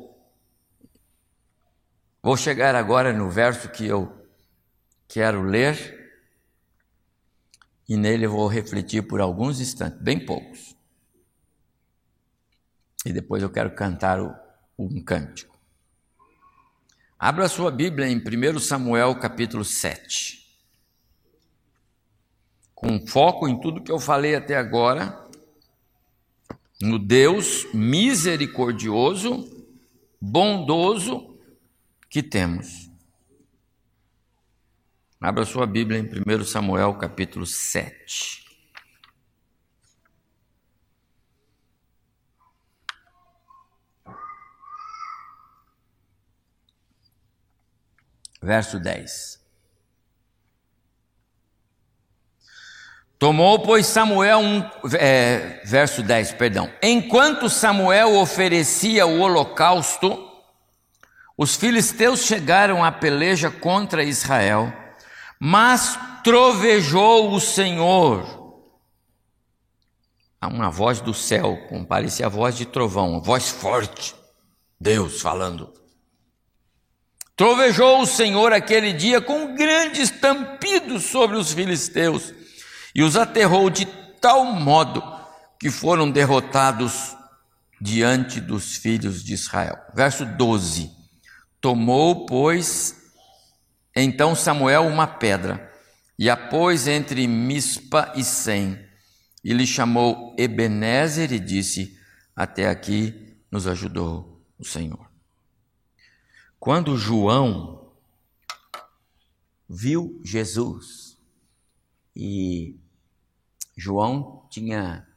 vou 2.21 2.37
chegar 2.37 2.75
agora 2.75 3.13
no 3.13 3.29
verso 3.29 3.69
que 3.69 3.85
eu 3.85 4.11
quero 5.07 5.41
ler 5.41 5.97
e 7.87 7.97
nele 7.97 8.25
eu 8.25 8.31
vou 8.31 8.47
refletir 8.47 9.01
por 9.07 9.19
alguns 9.19 9.59
instantes, 9.59 9.99
bem 10.01 10.23
poucos 10.25 10.77
e 13.05 13.13
depois 13.13 13.41
eu 13.41 13.49
quero 13.49 13.73
cantar 13.73 14.19
um 14.77 15.01
cântico. 15.03 15.57
Abra 17.17 17.49
sua 17.49 17.71
Bíblia 17.71 18.07
em 18.07 18.17
1 18.17 18.59
Samuel 18.59 19.15
capítulo 19.15 19.65
7. 19.65 20.39
Com 22.73 23.05
foco 23.05 23.47
em 23.47 23.59
tudo 23.59 23.83
que 23.83 23.91
eu 23.91 23.99
falei 23.99 24.35
até 24.35 24.55
agora, 24.55 25.27
no 26.81 26.97
Deus 26.97 27.67
misericordioso, 27.73 29.49
bondoso 30.21 31.38
que 32.09 32.23
temos. 32.23 32.89
Abra 35.21 35.45
sua 35.45 35.67
Bíblia 35.67 35.99
em 35.99 36.03
1 36.03 36.45
Samuel 36.45 36.95
capítulo 36.95 37.45
7. 37.45 38.47
Verso 48.41 48.79
10. 48.79 49.39
Tomou, 53.19 53.59
pois, 53.59 53.85
Samuel 53.85 54.39
um. 54.39 54.63
É, 54.97 55.61
verso 55.65 56.01
10, 56.01 56.31
perdão. 56.33 56.71
Enquanto 56.81 57.49
Samuel 57.49 58.15
oferecia 58.15 59.05
o 59.05 59.19
holocausto, 59.19 60.28
os 61.41 61.55
filisteus 61.55 62.25
chegaram 62.25 62.83
à 62.83 62.91
peleja 62.91 63.49
contra 63.49 64.03
Israel, 64.03 64.73
mas 65.39 65.97
trovejou 66.21 67.33
o 67.33 67.39
Senhor. 67.39 68.59
Há 70.41 70.49
uma 70.49 70.69
voz 70.69 70.99
do 70.99 71.13
céu, 71.13 71.57
como 71.69 71.85
parecia 71.85 72.25
a 72.25 72.29
voz 72.29 72.57
de 72.57 72.65
trovão, 72.65 73.11
uma 73.11 73.21
voz 73.21 73.47
forte, 73.51 74.13
Deus 74.77 75.21
falando. 75.21 75.71
Trovejou 77.37 78.01
o 78.01 78.05
Senhor 78.05 78.51
aquele 78.51 78.91
dia 78.91 79.21
com 79.21 79.55
grandes 79.55 80.11
estampido 80.11 80.99
sobre 80.99 81.37
os 81.37 81.53
filisteus 81.53 82.33
e 82.93 83.01
os 83.01 83.15
aterrou 83.15 83.69
de 83.69 83.85
tal 84.19 84.43
modo 84.43 85.01
que 85.57 85.71
foram 85.71 86.11
derrotados 86.11 87.15
diante 87.79 88.41
dos 88.41 88.75
filhos 88.75 89.23
de 89.23 89.35
Israel. 89.35 89.77
Verso 89.95 90.25
12: 90.25 90.98
Tomou, 91.61 92.25
pois, 92.25 93.11
então 93.95 94.35
Samuel 94.35 94.83
uma 94.83 95.05
pedra 95.05 95.69
e 96.17 96.29
a 96.29 96.35
pôs 96.35 96.85
entre 96.85 97.25
Mispa 97.27 98.11
e 98.15 98.23
Sem, 98.25 98.77
e 99.41 99.53
lhe 99.53 99.65
chamou 99.65 100.35
Ebenezer 100.37 101.31
e 101.31 101.39
disse: 101.39 101.97
Até 102.35 102.69
aqui 102.69 103.37
nos 103.49 103.67
ajudou 103.67 104.45
o 104.57 104.65
Senhor. 104.65 105.09
Quando 106.59 106.97
João 106.97 107.93
viu 109.67 110.19
Jesus, 110.25 111.17
e 112.13 112.77
João 113.77 114.45
tinha 114.49 115.07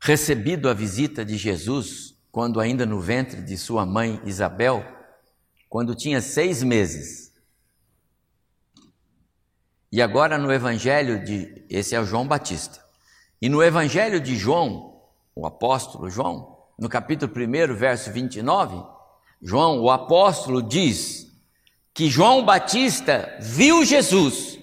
recebido 0.00 0.68
a 0.68 0.74
visita 0.74 1.24
de 1.24 1.36
Jesus 1.36 2.13
quando 2.34 2.58
ainda 2.58 2.84
no 2.84 2.98
ventre 2.98 3.40
de 3.40 3.56
sua 3.56 3.86
mãe 3.86 4.20
Isabel, 4.24 4.84
quando 5.68 5.94
tinha 5.94 6.20
seis 6.20 6.64
meses. 6.64 7.32
E 9.92 10.02
agora 10.02 10.36
no 10.36 10.52
Evangelho 10.52 11.24
de. 11.24 11.64
Esse 11.70 11.94
é 11.94 12.00
o 12.00 12.04
João 12.04 12.26
Batista. 12.26 12.84
E 13.40 13.48
no 13.48 13.62
Evangelho 13.62 14.20
de 14.20 14.34
João, 14.34 15.00
o 15.32 15.46
apóstolo 15.46 16.10
João, 16.10 16.58
no 16.76 16.88
capítulo 16.88 17.32
1, 17.32 17.72
verso 17.72 18.10
29, 18.10 18.84
João, 19.40 19.80
o 19.80 19.88
apóstolo, 19.88 20.60
diz 20.60 21.32
que 21.94 22.10
João 22.10 22.44
Batista 22.44 23.38
viu 23.40 23.84
Jesus. 23.84 24.58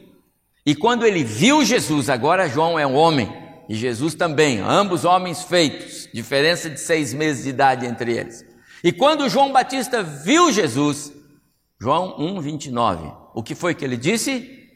E 0.65 0.76
quando 0.76 1.06
ele 1.06 1.24
viu 1.24 1.63
Jesus, 1.63 2.10
agora 2.10 2.50
João 2.50 2.78
é 2.78 2.86
um 2.86 2.96
homem, 2.96 3.32
e 3.72 3.74
Jesus 3.74 4.14
também, 4.14 4.60
ambos 4.60 5.06
homens 5.06 5.44
feitos, 5.44 6.10
diferença 6.14 6.70
de 6.70 6.78
seis 6.78 7.14
meses 7.14 7.46
de 7.46 7.52
idade 7.52 7.86
entre 7.86 8.18
eles. 8.18 8.46
E 8.84 8.92
quando 8.92 9.30
João 9.30 9.54
Batista 9.54 10.04
viu 10.04 10.52
Jesus, 10.52 11.14
João 11.80 12.20
1, 12.20 12.42
29, 12.42 13.14
o 13.34 13.42
que 13.42 13.56
foi 13.56 13.74
que 13.74 13.86
ele 13.86 13.96
disse? 13.96 14.70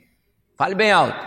Fale 0.55 0.73
bem 0.75 0.93
alto. 0.93 1.19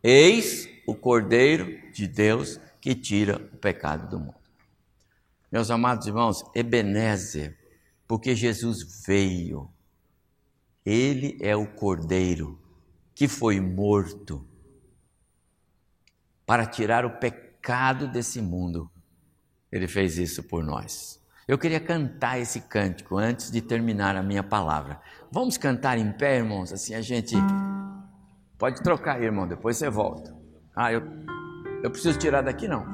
Eis 0.00 0.68
o 0.86 0.94
Cordeiro 0.94 1.76
de 1.92 2.06
Deus 2.06 2.60
que 2.80 2.94
tira 2.94 3.38
o 3.52 3.56
pecado 3.56 4.08
do 4.08 4.20
mundo. 4.20 4.38
Meus 5.50 5.72
amados 5.72 6.06
irmãos, 6.06 6.44
Ebenezer, 6.54 7.58
porque 8.06 8.36
Jesus 8.36 9.04
veio 9.04 9.68
ele 10.86 11.36
é 11.40 11.56
o 11.56 11.66
cordeiro 11.66 12.60
que 13.12 13.26
foi 13.26 13.58
morto 13.58 14.46
para 16.50 16.66
tirar 16.66 17.06
o 17.06 17.10
pecado 17.10 18.08
desse 18.08 18.42
mundo. 18.42 18.90
Ele 19.70 19.86
fez 19.86 20.18
isso 20.18 20.42
por 20.42 20.64
nós. 20.64 21.24
Eu 21.46 21.56
queria 21.56 21.78
cantar 21.78 22.40
esse 22.40 22.62
cântico 22.62 23.16
antes 23.16 23.52
de 23.52 23.62
terminar 23.62 24.16
a 24.16 24.22
minha 24.24 24.42
palavra. 24.42 25.00
Vamos 25.30 25.56
cantar 25.56 25.96
em 25.96 26.10
pé, 26.10 26.38
irmãos? 26.38 26.72
Assim 26.72 26.92
a 26.92 27.00
gente. 27.00 27.36
Pode 28.58 28.82
trocar, 28.82 29.22
irmão, 29.22 29.46
depois 29.46 29.76
você 29.76 29.88
volta. 29.88 30.36
Ah, 30.74 30.92
eu, 30.92 31.00
eu 31.84 31.90
preciso 31.92 32.18
tirar 32.18 32.42
daqui, 32.42 32.66
não. 32.66 32.84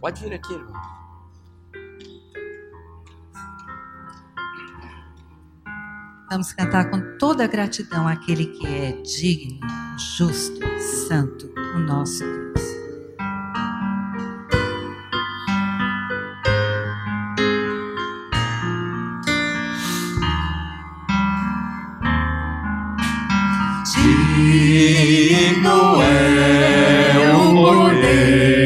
Pode 0.00 0.22
vir 0.22 0.34
aqui, 0.34 0.52
irmão. 0.54 0.89
Vamos 6.30 6.52
cantar 6.52 6.88
com 6.88 7.00
toda 7.18 7.42
a 7.42 7.46
gratidão 7.48 8.06
àquele 8.06 8.46
que 8.46 8.64
é 8.64 8.92
digno, 9.02 9.58
justo, 10.16 10.60
santo, 11.08 11.52
o 11.74 11.78
nosso 11.80 12.22
Deus. 12.22 12.60
Digno 25.12 26.00
é 26.00 27.34
o 27.34 27.54
Cordeiro, 27.56 28.59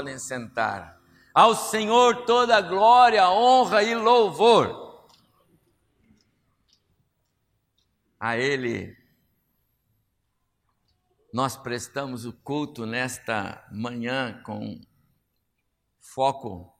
podem 0.00 0.18
sentar. 0.18 0.98
Ao 1.34 1.54
Senhor 1.54 2.24
toda 2.24 2.60
glória, 2.60 3.30
honra 3.30 3.82
e 3.82 3.94
louvor. 3.94 5.06
A 8.18 8.36
Ele 8.36 8.98
nós 11.32 11.56
prestamos 11.56 12.24
o 12.24 12.32
culto 12.32 12.84
nesta 12.84 13.64
manhã 13.70 14.42
com 14.42 14.80
foco 16.00 16.76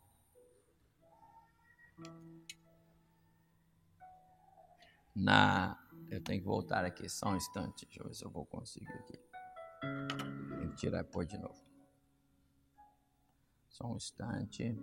na. 5.14 5.78
Eu 6.10 6.20
tenho 6.20 6.40
que 6.40 6.46
voltar 6.46 6.84
aqui 6.84 7.08
só 7.08 7.28
um 7.28 7.36
instante, 7.36 7.86
deixa 7.86 8.02
eu 8.02 8.08
ver 8.08 8.14
se 8.14 8.24
eu 8.24 8.30
vou 8.30 8.44
conseguir 8.44 8.92
aqui. 8.94 9.20
Tem 10.58 10.70
que 10.70 10.76
tirar 10.76 11.02
e 11.02 11.04
pôr 11.04 11.24
de 11.24 11.38
novo. 11.38 11.69
Só 13.80 13.86
um 13.86 13.96
instante. 13.96 14.78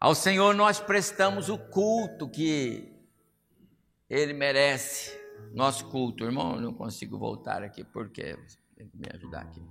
Ao 0.00 0.12
Senhor 0.12 0.54
nós 0.56 0.80
prestamos 0.80 1.48
o 1.48 1.56
culto 1.56 2.28
que 2.28 2.92
Ele 4.10 4.32
merece. 4.32 5.16
Nosso 5.54 5.88
culto, 5.88 6.24
irmão, 6.24 6.56
eu 6.56 6.60
não 6.60 6.74
consigo 6.74 7.16
voltar 7.16 7.62
aqui 7.62 7.84
porque 7.84 8.36
tem 8.76 8.88
que 8.88 8.96
me 8.96 9.06
ajudar 9.14 9.42
aqui. 9.42 9.64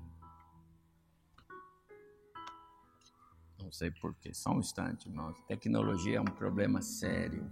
Não 3.59 3.69
sei 3.69 3.91
porquê, 3.91 4.33
só 4.33 4.51
um 4.51 4.59
instante, 4.59 5.09
irmão. 5.09 5.33
Tecnologia 5.45 6.19
é 6.19 6.21
um 6.21 6.25
problema 6.25 6.81
sério. 6.81 7.49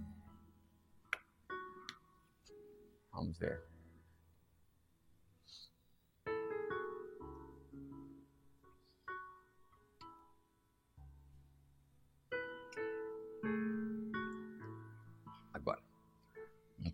Vamos 3.12 3.38
ver. 3.38 3.62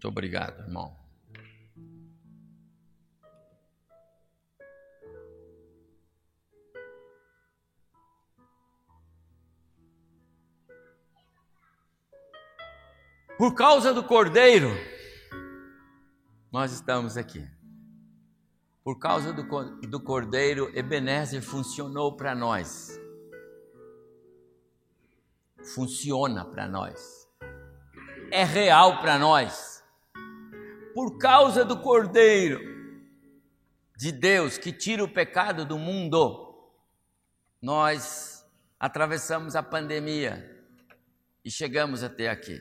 Muito 0.02 0.08
obrigado, 0.08 0.62
irmão. 0.62 0.96
Por 13.38 13.54
causa 13.54 13.94
do 13.94 14.02
Cordeiro, 14.02 14.70
nós 16.50 16.72
estamos 16.72 17.16
aqui. 17.16 17.48
Por 18.82 18.98
causa 18.98 19.32
do, 19.32 19.44
do 19.86 20.02
Cordeiro, 20.02 20.76
Ebenezer 20.76 21.40
funcionou 21.40 22.16
para 22.16 22.34
nós. 22.34 23.00
Funciona 25.76 26.44
para 26.44 26.66
nós. 26.66 27.30
É 28.32 28.42
real 28.42 29.00
para 29.00 29.16
nós. 29.16 29.71
Por 30.94 31.18
causa 31.18 31.64
do 31.64 31.80
Cordeiro 31.80 32.60
de 33.96 34.10
Deus 34.12 34.58
que 34.58 34.72
tira 34.72 35.02
o 35.02 35.08
pecado 35.08 35.64
do 35.64 35.78
mundo, 35.78 36.52
nós 37.60 38.44
atravessamos 38.78 39.54
a 39.54 39.62
pandemia 39.62 40.48
e 41.44 41.50
chegamos 41.50 42.02
até 42.02 42.28
aqui. 42.28 42.58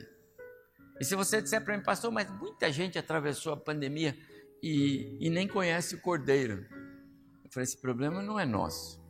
E 1.00 1.04
se 1.04 1.16
você 1.16 1.42
disser 1.42 1.64
para 1.64 1.76
mim, 1.76 1.82
pastor, 1.82 2.12
mas 2.12 2.30
muita 2.30 2.70
gente 2.70 2.98
atravessou 2.98 3.52
a 3.52 3.56
pandemia 3.56 4.16
e, 4.62 5.16
e 5.20 5.28
nem 5.28 5.48
conhece 5.48 5.96
o 5.96 6.00
Cordeiro. 6.00 6.64
Eu 7.44 7.50
falei, 7.50 7.64
esse 7.64 7.80
problema 7.80 8.22
não 8.22 8.38
é 8.38 8.46
nosso. 8.46 9.02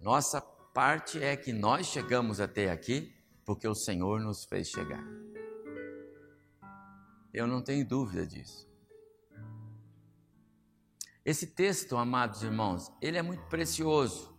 Nossa 0.00 0.40
parte 0.40 1.22
é 1.22 1.36
que 1.36 1.52
nós 1.52 1.86
chegamos 1.86 2.40
até 2.40 2.70
aqui 2.70 3.14
porque 3.44 3.68
o 3.68 3.74
Senhor 3.74 4.20
nos 4.20 4.44
fez 4.44 4.68
chegar. 4.68 5.04
Eu 7.32 7.46
não 7.46 7.62
tenho 7.62 7.86
dúvida 7.86 8.26
disso. 8.26 8.68
Esse 11.24 11.46
texto, 11.46 11.96
amados 11.96 12.42
irmãos, 12.42 12.90
ele 13.00 13.18
é 13.18 13.22
muito 13.22 13.44
precioso. 13.44 14.36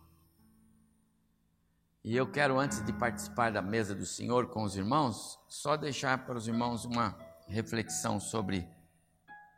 E 2.04 2.16
eu 2.16 2.30
quero, 2.30 2.58
antes 2.58 2.84
de 2.84 2.92
participar 2.92 3.52
da 3.52 3.62
mesa 3.62 3.94
do 3.94 4.04
Senhor 4.04 4.48
com 4.48 4.64
os 4.64 4.76
irmãos, 4.76 5.38
só 5.48 5.76
deixar 5.76 6.26
para 6.26 6.36
os 6.36 6.48
irmãos 6.48 6.84
uma 6.84 7.16
reflexão 7.46 8.18
sobre 8.18 8.68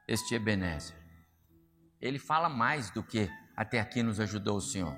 este 0.06 0.34
Ebenezer. 0.34 0.96
Ele 2.00 2.18
fala 2.18 2.48
mais 2.48 2.90
do 2.90 3.02
que 3.02 3.30
até 3.56 3.80
aqui 3.80 4.02
nos 4.02 4.20
ajudou 4.20 4.58
o 4.58 4.60
Senhor. 4.60 4.94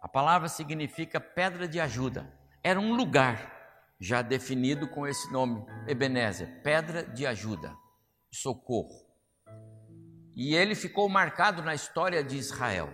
A 0.00 0.08
palavra 0.08 0.48
significa 0.48 1.20
pedra 1.20 1.66
de 1.66 1.80
ajuda. 1.80 2.32
Era 2.62 2.78
um 2.78 2.94
lugar 2.94 3.55
já 3.98 4.22
definido 4.22 4.88
com 4.88 5.06
esse 5.06 5.30
nome, 5.32 5.64
Ebenezer, 5.86 6.62
pedra 6.62 7.02
de 7.02 7.26
ajuda, 7.26 7.74
socorro. 8.30 9.06
E 10.34 10.54
ele 10.54 10.74
ficou 10.74 11.08
marcado 11.08 11.62
na 11.62 11.74
história 11.74 12.22
de 12.22 12.36
Israel. 12.36 12.92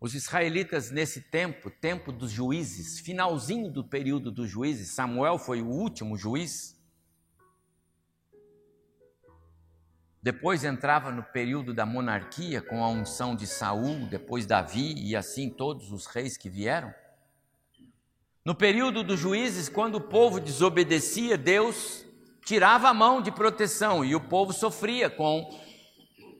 Os 0.00 0.14
israelitas 0.14 0.90
nesse 0.90 1.22
tempo, 1.30 1.70
tempo 1.70 2.12
dos 2.12 2.30
juízes, 2.30 3.00
finalzinho 3.00 3.70
do 3.70 3.82
período 3.82 4.30
dos 4.30 4.50
juízes, 4.50 4.94
Samuel 4.94 5.38
foi 5.38 5.62
o 5.62 5.68
último 5.68 6.16
juiz. 6.16 6.74
Depois 10.20 10.64
entrava 10.64 11.10
no 11.10 11.22
período 11.22 11.72
da 11.72 11.86
monarquia 11.86 12.60
com 12.60 12.82
a 12.82 12.88
unção 12.88 13.36
de 13.36 13.46
Saul, 13.46 14.06
depois 14.06 14.44
Davi 14.44 14.94
e 14.94 15.14
assim 15.14 15.48
todos 15.48 15.92
os 15.92 16.06
reis 16.06 16.36
que 16.36 16.50
vieram. 16.50 16.92
No 18.44 18.54
período 18.54 19.02
dos 19.02 19.18
juízes, 19.18 19.70
quando 19.70 19.94
o 19.94 20.00
povo 20.02 20.38
desobedecia, 20.38 21.38
Deus 21.38 22.04
tirava 22.44 22.90
a 22.90 22.94
mão 22.94 23.22
de 23.22 23.32
proteção 23.32 24.04
e 24.04 24.14
o 24.14 24.20
povo 24.20 24.52
sofria 24.52 25.08
com 25.08 25.48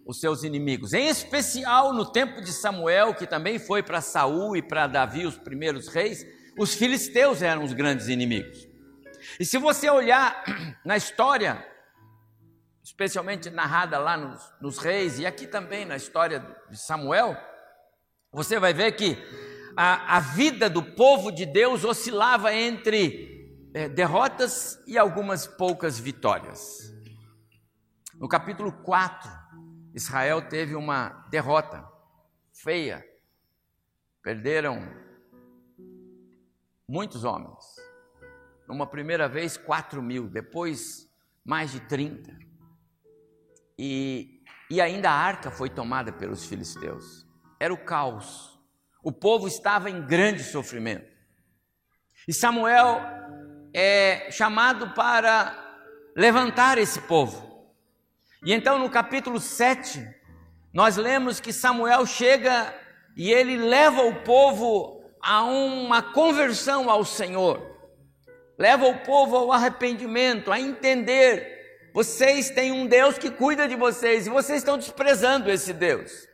os 0.05 0.21
seus 0.21 0.45
inimigos. 0.45 0.93
Em 0.93 1.09
especial 1.09 1.95
no 1.95 2.05
tempo 2.05 2.43
de 2.43 2.53
Samuel, 2.53 3.14
que 3.14 3.27
também 3.27 3.59
foi 3.59 3.83
para 3.83 4.03
Saul 4.03 4.55
e 4.55 4.61
para 4.61 4.87
Davi, 4.87 5.25
os 5.25 5.38
primeiros 5.38 5.88
reis, 5.88 6.27
os 6.59 6.75
filisteus 6.75 7.40
eram 7.40 7.64
os 7.64 7.73
grandes 7.73 8.09
inimigos. 8.09 8.69
E 9.40 9.45
se 9.47 9.57
você 9.57 9.88
olhar 9.88 10.45
na 10.85 10.99
história, 10.99 11.67
especialmente 12.83 13.49
narrada 13.49 13.99
lá 13.99 14.14
nos, 14.14 14.43
nos 14.61 14.77
reis 14.77 15.19
e 15.19 15.25
aqui 15.25 15.47
também 15.47 15.87
na 15.87 15.97
história 15.97 16.47
de 16.71 16.77
Samuel, 16.77 17.35
você 18.31 18.59
vai 18.59 18.75
ver 18.75 18.93
que 18.93 19.17
a, 19.77 20.17
a 20.17 20.21
vida 20.21 20.71
do 20.71 20.83
povo 20.83 21.31
de 21.31 21.45
Deus 21.45 21.85
oscilava 21.85 22.55
entre 22.55 23.71
é, 23.75 23.89
derrotas 23.89 24.81
e 24.87 24.97
algumas 24.97 25.47
poucas 25.47 25.99
vitórias. 25.99 26.93
No 28.15 28.29
capítulo 28.29 28.73
4, 28.73 29.29
Israel 29.95 30.49
teve 30.49 30.75
uma 30.75 31.27
derrota 31.31 31.85
feia. 32.53 33.05
Perderam 34.23 34.81
muitos 36.89 37.25
homens. 37.25 37.65
Numa 38.69 38.87
primeira 38.87 39.29
vez, 39.29 39.57
4 39.57 40.01
mil, 40.01 40.29
depois, 40.29 41.09
mais 41.45 41.73
de 41.73 41.81
30. 41.81 42.39
E, 43.79 44.43
e 44.71 44.81
ainda 44.81 45.11
a 45.11 45.15
arca 45.15 45.51
foi 45.51 45.69
tomada 45.69 46.13
pelos 46.13 46.45
filisteus. 46.45 47.27
Era 47.61 47.75
o 47.75 47.85
caos. 47.85 48.54
O 49.05 49.12
povo 49.12 49.47
estava 49.47 49.90
em 49.90 50.01
grande 50.01 50.43
sofrimento. 50.43 51.12
E 52.27 52.33
Samuel 52.33 53.03
é 53.75 54.31
chamado 54.31 54.95
para 54.95 55.55
levantar 56.17 56.79
esse 56.79 57.03
povo. 57.03 57.69
E 58.43 58.53
então 58.53 58.79
no 58.79 58.88
capítulo 58.88 59.38
7, 59.38 60.03
nós 60.73 60.97
lemos 60.97 61.38
que 61.38 61.53
Samuel 61.53 62.07
chega 62.07 62.75
e 63.14 63.31
ele 63.31 63.59
leva 63.59 64.03
o 64.03 64.23
povo 64.23 65.05
a 65.21 65.45
uma 65.45 66.03
conversão 66.03 66.88
ao 66.88 67.05
Senhor. 67.05 67.62
Leva 68.59 68.87
o 68.87 69.01
povo 69.01 69.37
ao 69.37 69.53
arrependimento, 69.53 70.51
a 70.51 70.59
entender 70.59 71.55
vocês 71.95 72.51
têm 72.51 72.73
um 72.73 72.87
Deus 72.87 73.19
que 73.19 73.31
cuida 73.31 73.69
de 73.69 73.77
vocês 73.77 74.27
e 74.27 74.31
vocês 74.31 74.59
estão 74.59 74.77
desprezando 74.77 75.49
esse 75.51 75.73
Deus. 75.73 76.27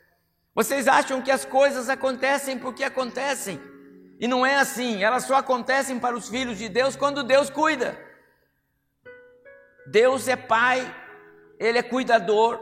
Vocês 0.54 0.88
acham 0.88 1.22
que 1.22 1.30
as 1.30 1.44
coisas 1.44 1.88
acontecem 1.88 2.58
porque 2.58 2.84
acontecem. 2.84 3.60
E 4.18 4.28
não 4.28 4.44
é 4.44 4.56
assim, 4.56 5.02
elas 5.02 5.24
só 5.24 5.36
acontecem 5.36 5.98
para 5.98 6.16
os 6.16 6.28
filhos 6.28 6.58
de 6.58 6.68
Deus 6.68 6.96
quando 6.96 7.22
Deus 7.22 7.48
cuida. 7.48 7.98
Deus 9.86 10.28
é 10.28 10.36
Pai 10.36 10.96
ele 11.60 11.76
é 11.76 11.82
cuidador 11.82 12.58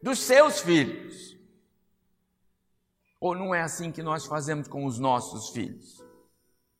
dos 0.00 0.18
seus 0.18 0.60
filhos. 0.60 1.34
Ou 3.18 3.34
não 3.34 3.54
é 3.54 3.62
assim 3.62 3.90
que 3.90 4.02
nós 4.02 4.26
fazemos 4.26 4.68
com 4.68 4.84
os 4.84 4.98
nossos 4.98 5.48
filhos? 5.48 6.04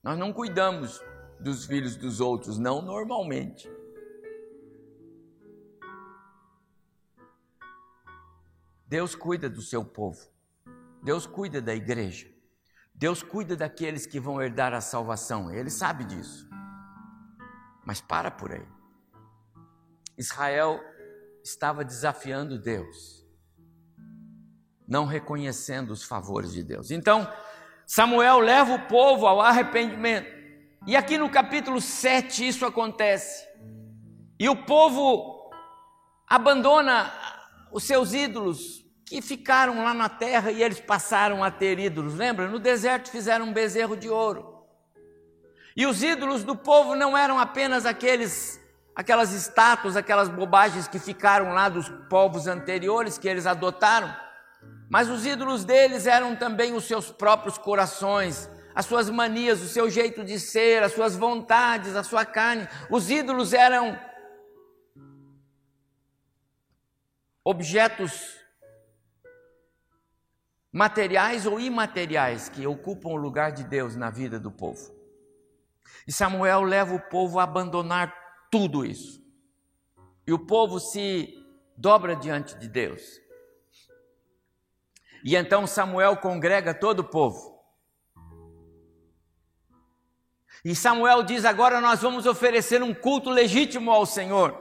Nós 0.02 0.18
não 0.18 0.34
cuidamos 0.34 1.02
dos 1.40 1.64
filhos 1.64 1.96
dos 1.96 2.20
outros, 2.20 2.58
não 2.58 2.82
normalmente. 2.82 3.68
Deus 8.86 9.14
cuida 9.14 9.48
do 9.48 9.62
seu 9.62 9.82
povo. 9.82 10.28
Deus 11.02 11.26
cuida 11.26 11.60
da 11.60 11.74
igreja. 11.74 12.26
Deus 12.94 13.22
cuida 13.22 13.54
daqueles 13.56 14.06
que 14.06 14.18
vão 14.18 14.40
herdar 14.40 14.72
a 14.72 14.80
salvação. 14.80 15.52
Ele 15.52 15.70
sabe 15.70 16.04
disso. 16.04 16.48
Mas 17.84 18.00
para 18.00 18.30
por 18.30 18.52
aí. 18.52 18.66
Israel 20.16 20.80
estava 21.44 21.84
desafiando 21.84 22.58
Deus, 22.58 23.24
não 24.88 25.04
reconhecendo 25.04 25.90
os 25.90 26.02
favores 26.02 26.52
de 26.52 26.62
Deus. 26.62 26.90
Então, 26.90 27.30
Samuel 27.86 28.38
leva 28.38 28.74
o 28.74 28.88
povo 28.88 29.26
ao 29.26 29.40
arrependimento. 29.40 30.34
E 30.86 30.96
aqui 30.96 31.18
no 31.18 31.28
capítulo 31.28 31.80
7 31.80 32.48
isso 32.48 32.64
acontece. 32.64 33.46
E 34.38 34.48
o 34.48 34.64
povo 34.64 35.50
abandona 36.26 37.12
os 37.70 37.84
seus 37.84 38.14
ídolos 38.14 38.85
que 39.06 39.22
ficaram 39.22 39.84
lá 39.84 39.94
na 39.94 40.08
terra 40.08 40.50
e 40.50 40.60
eles 40.60 40.80
passaram 40.80 41.42
a 41.42 41.50
ter 41.50 41.78
ídolos. 41.78 42.16
Lembra? 42.16 42.48
No 42.48 42.58
deserto 42.58 43.08
fizeram 43.08 43.46
um 43.46 43.52
bezerro 43.52 43.96
de 43.96 44.10
ouro. 44.10 44.66
E 45.76 45.86
os 45.86 46.02
ídolos 46.02 46.42
do 46.42 46.56
povo 46.56 46.96
não 46.96 47.16
eram 47.16 47.38
apenas 47.38 47.86
aqueles 47.86 48.60
aquelas 48.96 49.32
estátuas, 49.32 49.94
aquelas 49.94 50.28
bobagens 50.30 50.88
que 50.88 50.98
ficaram 50.98 51.52
lá 51.52 51.68
dos 51.68 51.86
povos 52.08 52.46
anteriores 52.46 53.18
que 53.18 53.28
eles 53.28 53.46
adotaram. 53.46 54.14
Mas 54.88 55.10
os 55.10 55.26
ídolos 55.26 55.64
deles 55.64 56.06
eram 56.06 56.34
também 56.34 56.72
os 56.72 56.84
seus 56.84 57.10
próprios 57.10 57.58
corações, 57.58 58.50
as 58.74 58.86
suas 58.86 59.10
manias, 59.10 59.60
o 59.60 59.68
seu 59.68 59.90
jeito 59.90 60.24
de 60.24 60.40
ser, 60.40 60.82
as 60.82 60.92
suas 60.92 61.14
vontades, 61.14 61.94
a 61.94 62.02
sua 62.02 62.24
carne. 62.24 62.66
Os 62.90 63.10
ídolos 63.10 63.52
eram 63.52 63.98
objetos 67.44 68.35
materiais 70.76 71.46
ou 71.46 71.58
imateriais 71.58 72.50
que 72.50 72.66
ocupam 72.66 73.08
o 73.08 73.16
lugar 73.16 73.50
de 73.50 73.64
Deus 73.64 73.96
na 73.96 74.10
vida 74.10 74.38
do 74.38 74.50
povo. 74.50 74.94
E 76.06 76.12
Samuel 76.12 76.60
leva 76.64 76.94
o 76.94 77.00
povo 77.00 77.38
a 77.38 77.44
abandonar 77.44 78.14
tudo 78.50 78.84
isso. 78.84 79.24
E 80.26 80.34
o 80.34 80.38
povo 80.38 80.78
se 80.78 81.34
dobra 81.78 82.14
diante 82.14 82.54
de 82.56 82.68
Deus. 82.68 83.00
E 85.24 85.34
então 85.34 85.66
Samuel 85.66 86.18
congrega 86.18 86.74
todo 86.74 87.00
o 87.00 87.04
povo. 87.04 87.58
E 90.62 90.76
Samuel 90.76 91.22
diz: 91.22 91.46
agora 91.46 91.80
nós 91.80 92.02
vamos 92.02 92.26
oferecer 92.26 92.82
um 92.82 92.92
culto 92.92 93.30
legítimo 93.30 93.90
ao 93.90 94.04
Senhor. 94.04 94.54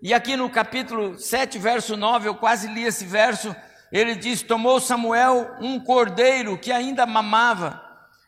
E 0.00 0.14
aqui 0.14 0.36
no 0.36 0.48
capítulo 0.48 1.18
7, 1.18 1.58
verso 1.58 1.98
9, 1.98 2.28
eu 2.28 2.34
quase 2.34 2.66
li 2.68 2.84
esse 2.84 3.04
verso, 3.04 3.54
ele 3.96 4.16
diz: 4.16 4.42
Tomou 4.42 4.80
Samuel 4.80 5.56
um 5.60 5.78
cordeiro 5.78 6.58
que 6.58 6.72
ainda 6.72 7.06
mamava 7.06 7.80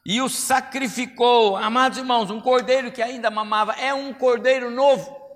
e 0.04 0.22
o 0.22 0.28
sacrificou. 0.28 1.56
Amados 1.56 1.98
irmãos, 1.98 2.30
um 2.30 2.40
cordeiro 2.40 2.92
que 2.92 3.02
ainda 3.02 3.28
mamava 3.32 3.72
é 3.72 3.92
um 3.92 4.14
cordeiro 4.14 4.70
novo. 4.70 5.26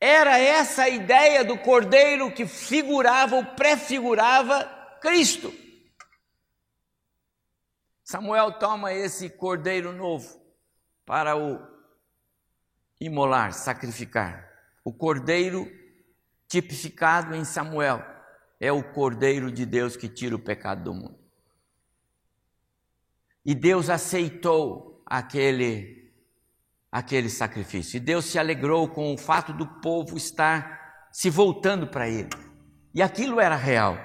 Era 0.00 0.36
essa 0.36 0.82
a 0.82 0.88
ideia 0.88 1.44
do 1.44 1.56
cordeiro 1.56 2.32
que 2.32 2.44
figurava 2.44 3.36
ou 3.36 3.44
prefigurava 3.44 4.64
Cristo. 5.00 5.54
Samuel 8.02 8.58
toma 8.58 8.92
esse 8.92 9.30
cordeiro 9.30 9.92
novo 9.92 10.42
para 11.06 11.36
o 11.36 11.60
imolar, 13.00 13.52
sacrificar. 13.52 14.48
O 14.84 14.92
cordeiro 14.92 15.70
tipificado 16.48 17.36
em 17.36 17.44
Samuel, 17.44 18.02
é 18.60 18.72
o 18.72 18.82
Cordeiro 18.82 19.52
de 19.52 19.64
Deus 19.64 19.96
que 19.96 20.08
tira 20.08 20.34
o 20.34 20.38
pecado 20.38 20.84
do 20.84 20.94
mundo. 20.94 21.18
E 23.44 23.54
Deus 23.54 23.88
aceitou 23.88 25.02
aquele, 25.06 26.12
aquele 26.90 27.30
sacrifício. 27.30 27.96
E 27.96 28.00
Deus 28.00 28.26
se 28.26 28.38
alegrou 28.38 28.88
com 28.88 29.14
o 29.14 29.18
fato 29.18 29.52
do 29.52 29.66
povo 29.80 30.16
estar 30.16 31.08
se 31.12 31.30
voltando 31.30 31.86
para 31.86 32.08
Ele. 32.08 32.28
E 32.92 33.00
aquilo 33.00 33.40
era 33.40 33.56
real. 33.56 33.96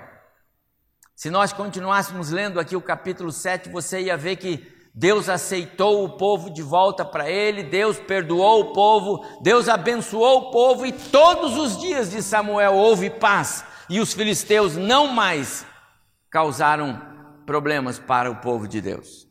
Se 1.15 1.29
nós 1.29 1.51
continuássemos 1.51 2.29
lendo 2.29 2.59
aqui 2.59 2.75
o 2.75 2.81
capítulo 2.81 3.31
7, 3.31 3.69
você 3.69 4.01
ia 4.01 4.17
ver 4.17 4.35
que 4.35 4.71
Deus 4.93 5.27
aceitou 5.27 6.03
o 6.03 6.17
povo 6.17 6.51
de 6.51 6.61
volta 6.61 7.03
para 7.03 7.29
ele, 7.29 7.63
Deus 7.63 7.97
perdoou 7.97 8.61
o 8.61 8.73
povo, 8.73 9.25
Deus 9.41 9.67
abençoou 9.67 10.37
o 10.37 10.51
povo 10.51 10.85
e 10.85 10.91
todos 10.91 11.57
os 11.57 11.79
dias 11.79 12.11
de 12.11 12.21
Samuel 12.21 12.75
houve 12.75 13.09
paz 13.09 13.65
e 13.89 13.99
os 13.99 14.13
filisteus 14.13 14.75
não 14.75 15.07
mais 15.07 15.65
causaram 16.29 16.99
problemas 17.45 17.99
para 17.99 18.31
o 18.31 18.37
povo 18.37 18.67
de 18.67 18.81
Deus. 18.81 19.27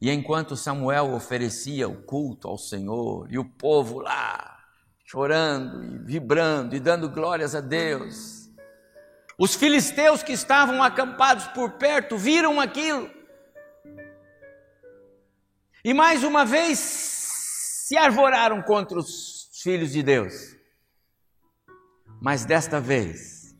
E 0.00 0.10
enquanto 0.10 0.56
Samuel 0.56 1.12
oferecia 1.12 1.86
o 1.88 2.02
culto 2.02 2.48
ao 2.48 2.56
Senhor 2.56 3.30
e 3.30 3.38
o 3.38 3.44
povo 3.44 3.98
lá 3.98 4.58
chorando 5.04 5.84
e 5.84 5.98
vibrando 5.98 6.74
e 6.74 6.80
dando 6.80 7.10
glórias 7.10 7.54
a 7.54 7.60
Deus, 7.60 8.48
os 9.36 9.54
filisteus 9.54 10.22
que 10.22 10.32
estavam 10.32 10.82
acampados 10.82 11.48
por 11.48 11.72
perto 11.72 12.16
viram 12.16 12.60
aquilo. 12.60 13.10
E 15.84 15.92
mais 15.92 16.22
uma 16.22 16.44
vez 16.44 17.19
se 17.90 17.96
arvoraram 17.96 18.62
contra 18.62 18.96
os 18.96 19.50
filhos 19.52 19.90
de 19.90 20.00
Deus. 20.00 20.54
Mas 22.22 22.44
desta 22.44 22.80
vez, 22.80 23.52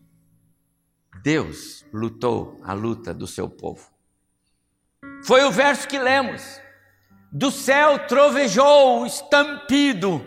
Deus 1.21 1.85
lutou 1.93 2.57
a 2.63 2.73
luta 2.73 3.13
do 3.13 3.27
seu 3.27 3.51
povo. 3.51 3.91
Foi 5.25 5.43
o 5.43 5.51
verso 5.51 5.89
que 5.89 5.99
lemos. 5.99 6.61
Do 7.33 7.51
céu 7.51 8.07
trovejou, 8.07 9.05
estampido, 9.05 10.25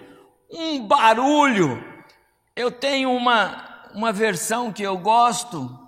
um 0.51 0.85
barulho. 0.85 1.81
Eu 2.57 2.69
tenho 2.71 3.09
uma 3.09 3.87
uma 3.93 4.11
versão 4.11 4.73
que 4.73 4.83
eu 4.83 4.97
gosto, 4.97 5.79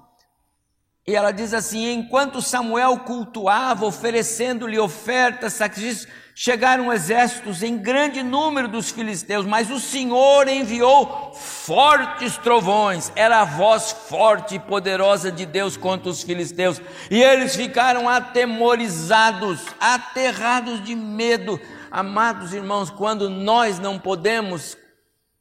e 1.06 1.13
ela 1.13 1.32
diz 1.32 1.54
assim: 1.54 1.91
Enquanto 1.91 2.41
Samuel 2.41 2.99
cultuava, 2.99 3.86
oferecendo-lhe 3.86 4.80
ofertas, 4.80 5.54
sacrifícios, 5.54 6.08
chegaram 6.38 6.91
exércitos 6.91 7.63
em 7.63 7.78
grande 7.78 8.21
número 8.21 8.67
dos 8.67 8.91
filisteus, 8.91 9.45
mas 9.45 9.71
o 9.71 9.80
Senhor 9.80 10.50
enviou 10.50 11.34
fortes 11.34 12.36
trovões, 12.38 13.10
era 13.15 13.39
a 13.39 13.45
voz 13.45 13.93
forte 13.93 14.56
e 14.56 14.60
poderosa 14.60 15.32
de 15.32 15.45
Deus 15.45 15.78
contra 15.78 16.10
os 16.10 16.24
filisteus, 16.24 16.82
e 17.10 17.24
eles 17.24 17.56
ficaram 17.56 18.10
atemorizados, 18.10 19.62
aterrados 19.80 20.84
de 20.84 20.93
medo. 20.93 21.58
Amados 21.89 22.54
irmãos, 22.54 22.89
quando 22.89 23.30
nós 23.30 23.80
não 23.80 23.98
podemos 23.98 24.78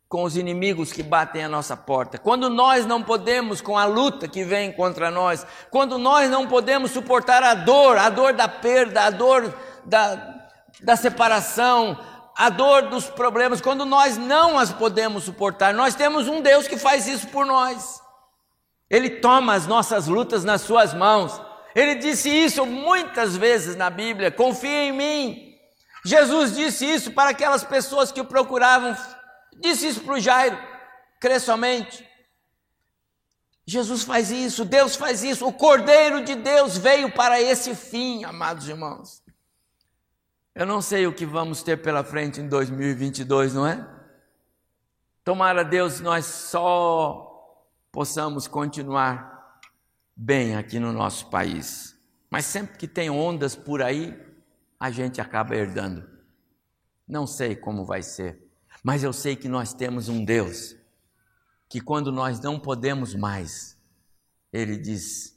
com 0.08 0.22
os 0.22 0.36
inimigos 0.36 0.92
que 0.92 1.02
batem 1.02 1.42
a 1.42 1.48
nossa 1.48 1.76
porta, 1.76 2.18
quando 2.18 2.48
nós 2.48 2.86
não 2.86 3.02
podemos 3.02 3.60
com 3.60 3.76
a 3.76 3.84
luta 3.84 4.28
que 4.28 4.44
vem 4.44 4.70
contra 4.70 5.10
nós, 5.10 5.44
quando 5.72 5.98
nós 5.98 6.30
não 6.30 6.46
podemos 6.46 6.92
suportar 6.92 7.42
a 7.42 7.52
dor, 7.54 7.98
a 7.98 8.08
dor 8.08 8.32
da 8.32 8.46
perda, 8.46 9.06
a 9.06 9.10
dor 9.10 9.52
da, 9.84 10.33
da 10.80 10.96
separação, 10.96 11.98
a 12.36 12.48
dor 12.50 12.88
dos 12.88 13.06
problemas, 13.06 13.60
quando 13.60 13.84
nós 13.84 14.16
não 14.16 14.58
as 14.58 14.72
podemos 14.72 15.24
suportar, 15.24 15.72
nós 15.72 15.94
temos 15.94 16.26
um 16.28 16.40
Deus 16.40 16.66
que 16.66 16.76
faz 16.76 17.06
isso 17.06 17.28
por 17.28 17.46
nós. 17.46 18.02
Ele 18.90 19.08
toma 19.08 19.54
as 19.54 19.66
nossas 19.66 20.06
lutas 20.06 20.44
nas 20.44 20.60
suas 20.60 20.92
mãos. 20.92 21.40
Ele 21.74 21.96
disse 21.96 22.28
isso 22.28 22.66
muitas 22.66 23.36
vezes 23.36 23.76
na 23.76 23.90
Bíblia: 23.90 24.30
confia 24.30 24.84
em 24.84 24.92
mim. 24.92 25.54
Jesus 26.04 26.54
disse 26.54 26.84
isso 26.84 27.12
para 27.12 27.30
aquelas 27.30 27.64
pessoas 27.64 28.12
que 28.12 28.20
o 28.20 28.24
procuravam 28.26 28.94
Disse 29.60 29.88
isso 29.88 30.00
para 30.00 30.14
o 30.14 30.20
Jairo: 30.20 30.58
crê 31.20 31.38
somente. 31.38 32.06
Jesus 33.66 34.02
faz 34.02 34.30
isso, 34.30 34.64
Deus 34.64 34.94
faz 34.94 35.24
isso, 35.24 35.46
o 35.46 35.52
Cordeiro 35.52 36.22
de 36.22 36.34
Deus 36.34 36.76
veio 36.76 37.10
para 37.10 37.40
esse 37.40 37.74
fim, 37.74 38.22
amados 38.22 38.68
irmãos. 38.68 39.23
Eu 40.54 40.64
não 40.64 40.80
sei 40.80 41.04
o 41.04 41.12
que 41.12 41.26
vamos 41.26 41.64
ter 41.64 41.82
pela 41.82 42.04
frente 42.04 42.40
em 42.40 42.48
2022, 42.48 43.54
não 43.54 43.66
é? 43.66 43.84
Tomara 45.24 45.64
Deus 45.64 45.98
nós 46.00 46.26
só 46.26 47.66
possamos 47.90 48.46
continuar 48.46 49.60
bem 50.14 50.54
aqui 50.54 50.78
no 50.78 50.92
nosso 50.92 51.28
país. 51.28 51.98
Mas 52.30 52.44
sempre 52.44 52.78
que 52.78 52.86
tem 52.86 53.10
ondas 53.10 53.56
por 53.56 53.82
aí, 53.82 54.16
a 54.78 54.92
gente 54.92 55.20
acaba 55.20 55.56
herdando. 55.56 56.08
Não 57.06 57.26
sei 57.26 57.56
como 57.56 57.84
vai 57.84 58.02
ser. 58.02 58.40
Mas 58.82 59.02
eu 59.02 59.12
sei 59.12 59.34
que 59.34 59.48
nós 59.48 59.74
temos 59.74 60.08
um 60.08 60.24
Deus 60.24 60.76
que 61.68 61.80
quando 61.80 62.12
nós 62.12 62.38
não 62.38 62.60
podemos 62.60 63.12
mais, 63.12 63.76
Ele 64.52 64.76
diz: 64.76 65.36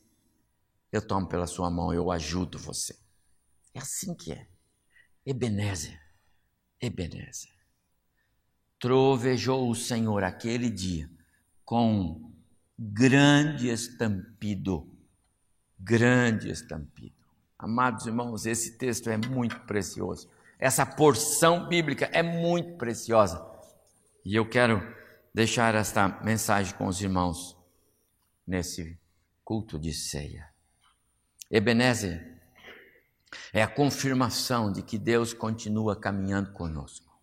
Eu 0.91 1.01
tomo 1.01 1.27
pela 1.27 1.47
sua 1.47 1.71
mão, 1.71 1.91
eu 1.91 2.12
ajudo 2.12 2.60
você. 2.60 2.95
É 3.73 3.80
assim 3.80 4.13
que 4.13 4.32
é. 4.32 4.47
Ebenezer. 5.30 6.00
Ebenezer. 6.80 7.52
trovejou 8.80 9.70
o 9.70 9.76
Senhor 9.76 10.24
aquele 10.24 10.70
dia 10.70 11.12
com 11.66 12.32
grande 12.80 13.68
estampido. 13.68 14.90
Grande 15.78 16.50
estampido. 16.50 17.18
Amados 17.60 18.06
irmãos, 18.06 18.46
esse 18.46 18.78
texto 18.78 19.10
é 19.10 19.18
muito 19.18 19.60
precioso. 19.66 20.30
Essa 20.58 20.86
porção 20.86 21.68
bíblica 21.68 22.06
é 22.13 22.24
muito 22.24 22.78
preciosa. 22.78 23.46
E 24.24 24.34
eu 24.34 24.48
quero 24.48 24.82
deixar 25.34 25.76
esta 25.76 26.08
mensagem 26.24 26.74
com 26.78 26.88
os 26.88 27.02
irmãos 27.02 27.58
nesse 28.48 28.98
culto 29.44 29.78
de 29.78 29.94
ceia. 29.94 30.48
Ebenezer 31.52 32.37
é 33.54 33.62
a 33.62 33.68
confirmação 33.68 34.72
de 34.72 34.82
que 34.82 34.98
Deus 34.98 35.34
continua 35.34 35.96
caminhando 35.96 36.52
conosco. 36.54 37.18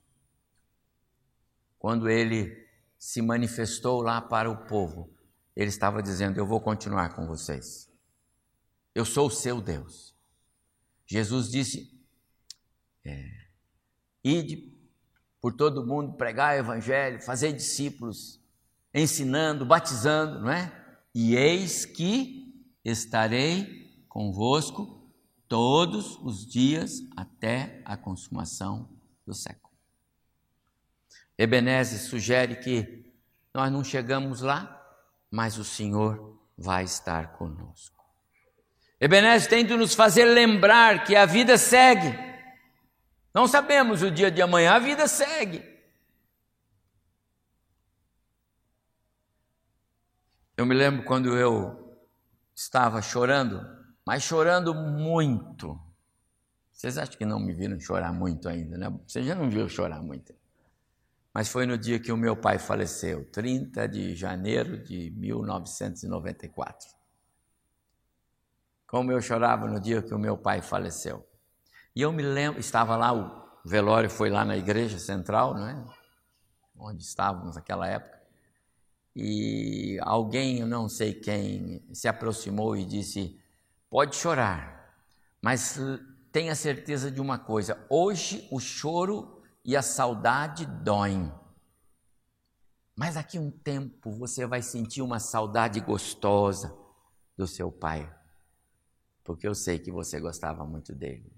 Quando 1.78 2.08
ele 2.08 2.66
se 2.98 3.20
manifestou 3.20 4.00
lá 4.00 4.20
para 4.20 4.50
o 4.50 4.64
povo, 4.64 5.10
ele 5.54 5.68
estava 5.68 6.02
dizendo: 6.02 6.38
Eu 6.38 6.46
vou 6.46 6.60
continuar 6.60 7.14
com 7.14 7.26
vocês. 7.26 7.90
Eu 8.94 9.04
sou 9.04 9.26
o 9.26 9.30
seu 9.30 9.60
Deus. 9.60 10.14
Jesus 11.06 11.50
disse: 11.50 11.92
é, 13.04 13.30
Ide 14.22 14.72
por 15.40 15.52
todo 15.52 15.86
mundo, 15.86 16.16
pregar 16.16 16.56
o 16.56 16.60
evangelho, 16.60 17.20
fazer 17.20 17.52
discípulos, 17.52 18.40
ensinando, 18.94 19.66
batizando, 19.66 20.40
não 20.40 20.50
é? 20.50 20.72
E 21.14 21.36
eis 21.36 21.84
que 21.84 22.66
estarei 22.82 24.04
convosco 24.08 25.03
todos 25.48 26.18
os 26.18 26.46
dias 26.46 27.00
até 27.16 27.82
a 27.84 27.96
consumação 27.96 28.88
do 29.26 29.34
século. 29.34 29.72
Ebenezer 31.36 31.98
sugere 31.98 32.56
que 32.56 33.12
nós 33.52 33.70
não 33.70 33.82
chegamos 33.82 34.40
lá, 34.40 34.80
mas 35.30 35.58
o 35.58 35.64
Senhor 35.64 36.38
vai 36.56 36.84
estar 36.84 37.32
conosco. 37.32 38.04
Ebenezer 39.00 39.64
de 39.64 39.76
nos 39.76 39.94
fazer 39.94 40.24
lembrar 40.24 41.04
que 41.04 41.16
a 41.16 41.26
vida 41.26 41.58
segue. 41.58 42.16
Não 43.34 43.48
sabemos 43.48 44.02
o 44.02 44.10
dia 44.10 44.30
de 44.30 44.40
amanhã, 44.40 44.74
a 44.74 44.78
vida 44.78 45.08
segue. 45.08 45.74
Eu 50.56 50.64
me 50.64 50.74
lembro 50.74 51.04
quando 51.04 51.36
eu 51.36 51.98
estava 52.54 53.02
chorando, 53.02 53.83
mas 54.06 54.22
chorando 54.22 54.74
muito. 54.74 55.80
Vocês 56.72 56.98
acham 56.98 57.16
que 57.16 57.24
não 57.24 57.38
me 57.38 57.54
viram 57.54 57.78
chorar 57.78 58.12
muito 58.12 58.48
ainda, 58.48 58.76
né? 58.76 58.92
Você 59.06 59.22
já 59.22 59.34
não 59.34 59.48
viu 59.48 59.68
chorar 59.68 60.02
muito 60.02 60.34
mas 61.34 61.48
foi 61.48 61.66
no 61.66 61.76
dia 61.76 61.98
que 61.98 62.12
o 62.12 62.16
meu 62.16 62.36
pai 62.36 62.60
faleceu, 62.60 63.24
30 63.32 63.88
de 63.88 64.14
janeiro 64.14 64.80
de 64.84 65.10
1994. 65.16 66.88
Como 68.86 69.10
eu 69.10 69.20
chorava 69.20 69.66
no 69.66 69.80
dia 69.80 70.00
que 70.00 70.14
o 70.14 70.18
meu 70.18 70.38
pai 70.38 70.62
faleceu. 70.62 71.28
E 71.96 72.02
eu 72.02 72.12
me 72.12 72.22
lembro, 72.22 72.60
estava 72.60 72.96
lá, 72.96 73.12
o 73.12 73.68
velório 73.68 74.08
foi 74.08 74.30
lá 74.30 74.44
na 74.44 74.56
igreja 74.56 75.00
central, 75.00 75.54
não 75.54 75.66
é? 75.66 75.84
Onde 76.78 77.02
estávamos 77.02 77.56
naquela 77.56 77.88
época. 77.88 78.22
E 79.16 79.98
alguém, 80.02 80.60
eu 80.60 80.68
não 80.68 80.88
sei 80.88 81.14
quem, 81.14 81.84
se 81.92 82.06
aproximou 82.06 82.76
e 82.76 82.84
disse: 82.84 83.40
Pode 83.94 84.16
chorar, 84.16 84.92
mas 85.40 85.78
tenha 86.32 86.56
certeza 86.56 87.12
de 87.12 87.20
uma 87.20 87.38
coisa: 87.38 87.86
hoje 87.88 88.48
o 88.50 88.58
choro 88.58 89.40
e 89.64 89.76
a 89.76 89.82
saudade 89.82 90.66
doem. 90.66 91.32
Mas 92.96 93.14
daqui 93.14 93.38
a 93.38 93.40
um 93.40 93.52
tempo 93.52 94.10
você 94.10 94.48
vai 94.48 94.62
sentir 94.62 95.00
uma 95.00 95.20
saudade 95.20 95.78
gostosa 95.78 96.76
do 97.36 97.46
seu 97.46 97.70
pai, 97.70 98.12
porque 99.22 99.46
eu 99.46 99.54
sei 99.54 99.78
que 99.78 99.92
você 99.92 100.18
gostava 100.18 100.66
muito 100.66 100.92
dele. 100.92 101.32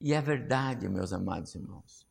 E 0.00 0.14
é 0.14 0.20
verdade, 0.22 0.88
meus 0.88 1.12
amados 1.12 1.54
irmãos. 1.54 2.08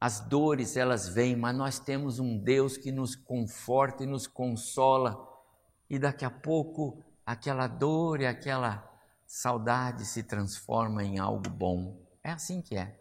As 0.00 0.20
dores 0.20 0.78
elas 0.78 1.06
vêm, 1.06 1.36
mas 1.36 1.54
nós 1.54 1.78
temos 1.78 2.18
um 2.18 2.38
Deus 2.38 2.78
que 2.78 2.90
nos 2.90 3.14
conforta 3.14 4.04
e 4.04 4.06
nos 4.06 4.26
consola. 4.26 5.30
E 5.90 5.98
daqui 5.98 6.24
a 6.24 6.30
pouco 6.30 7.04
aquela 7.26 7.66
dor 7.66 8.20
e 8.20 8.26
aquela 8.26 8.88
saudade 9.26 10.06
se 10.06 10.22
transforma 10.22 11.04
em 11.04 11.18
algo 11.18 11.50
bom. 11.50 12.00
É 12.22 12.30
assim 12.30 12.62
que 12.62 12.76
é 12.76 13.00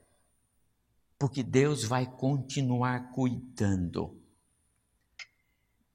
porque 1.17 1.41
Deus 1.41 1.83
vai 1.83 2.05
continuar 2.05 3.11
cuidando. 3.11 4.21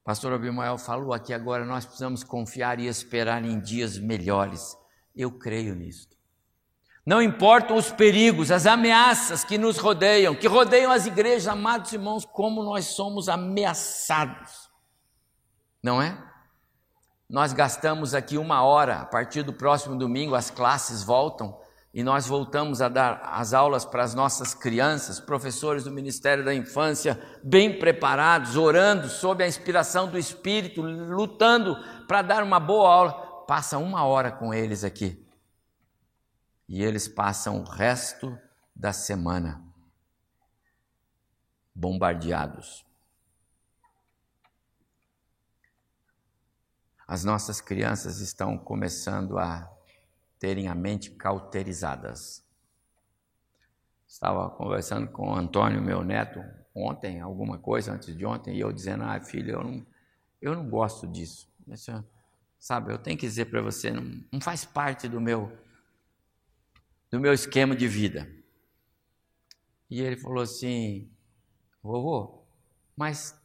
Pastor 0.02 0.32
Abimael 0.32 0.78
falou 0.78 1.12
aqui 1.12 1.32
agora, 1.32 1.64
nós 1.64 1.84
precisamos 1.84 2.24
confiar 2.24 2.80
e 2.80 2.86
esperar 2.86 3.44
em 3.44 3.60
dias 3.60 3.98
melhores. 3.98 4.76
Eu 5.14 5.30
creio 5.30 5.74
nisso. 5.74 6.08
Não 7.04 7.20
importam 7.22 7.76
os 7.76 7.90
perigos, 7.90 8.50
as 8.50 8.66
ameaças 8.66 9.44
que 9.44 9.58
nos 9.58 9.78
rodeiam, 9.78 10.34
que 10.34 10.46
rodeiam 10.46 10.90
as 10.90 11.06
igrejas, 11.06 11.48
amados 11.48 11.92
irmãos, 11.92 12.24
como 12.24 12.62
nós 12.62 12.86
somos 12.86 13.28
ameaçados. 13.28 14.70
Não 15.82 16.00
é? 16.00 16.29
Nós 17.30 17.52
gastamos 17.52 18.12
aqui 18.12 18.36
uma 18.36 18.64
hora, 18.64 18.96
a 18.96 19.04
partir 19.04 19.44
do 19.44 19.52
próximo 19.52 19.96
domingo 19.96 20.34
as 20.34 20.50
classes 20.50 21.04
voltam 21.04 21.56
e 21.94 22.02
nós 22.02 22.26
voltamos 22.26 22.82
a 22.82 22.88
dar 22.88 23.20
as 23.22 23.54
aulas 23.54 23.84
para 23.84 24.02
as 24.02 24.14
nossas 24.14 24.52
crianças, 24.52 25.20
professores 25.20 25.84
do 25.84 25.92
Ministério 25.92 26.44
da 26.44 26.52
Infância, 26.52 27.20
bem 27.40 27.78
preparados, 27.78 28.56
orando 28.56 29.08
sob 29.08 29.44
a 29.44 29.46
inspiração 29.46 30.08
do 30.08 30.18
Espírito, 30.18 30.82
lutando 30.82 31.76
para 32.08 32.20
dar 32.20 32.42
uma 32.42 32.58
boa 32.58 32.92
aula. 32.92 33.12
Passa 33.46 33.78
uma 33.78 34.04
hora 34.04 34.32
com 34.32 34.52
eles 34.52 34.82
aqui. 34.82 35.24
E 36.68 36.82
eles 36.82 37.06
passam 37.06 37.60
o 37.60 37.64
resto 37.64 38.36
da 38.74 38.92
semana 38.92 39.62
bombardeados. 41.72 42.89
As 47.10 47.24
nossas 47.24 47.60
crianças 47.60 48.20
estão 48.20 48.56
começando 48.56 49.36
a 49.36 49.68
terem 50.38 50.68
a 50.68 50.76
mente 50.76 51.10
cauterizadas. 51.10 52.46
Estava 54.06 54.48
conversando 54.48 55.08
com 55.10 55.28
o 55.28 55.34
Antônio, 55.34 55.82
meu 55.82 56.04
neto, 56.04 56.40
ontem, 56.72 57.20
alguma 57.20 57.58
coisa 57.58 57.92
antes 57.92 58.16
de 58.16 58.24
ontem, 58.24 58.54
e 58.54 58.60
eu 58.60 58.72
dizendo: 58.72 59.02
Ah, 59.02 59.20
filho, 59.20 59.54
eu 59.54 59.64
não, 59.64 59.86
eu 60.40 60.54
não 60.54 60.70
gosto 60.70 61.04
disso. 61.08 61.52
Isso, 61.66 61.90
sabe, 62.60 62.92
eu 62.92 62.98
tenho 62.98 63.18
que 63.18 63.26
dizer 63.26 63.46
para 63.46 63.60
você, 63.60 63.90
não, 63.90 64.22
não 64.30 64.40
faz 64.40 64.64
parte 64.64 65.08
do 65.08 65.20
meu, 65.20 65.50
do 67.10 67.18
meu 67.18 67.32
esquema 67.32 67.74
de 67.74 67.88
vida. 67.88 68.32
E 69.90 70.00
ele 70.00 70.16
falou 70.16 70.44
assim: 70.44 71.10
Vovô, 71.82 72.44
mas 72.96 73.36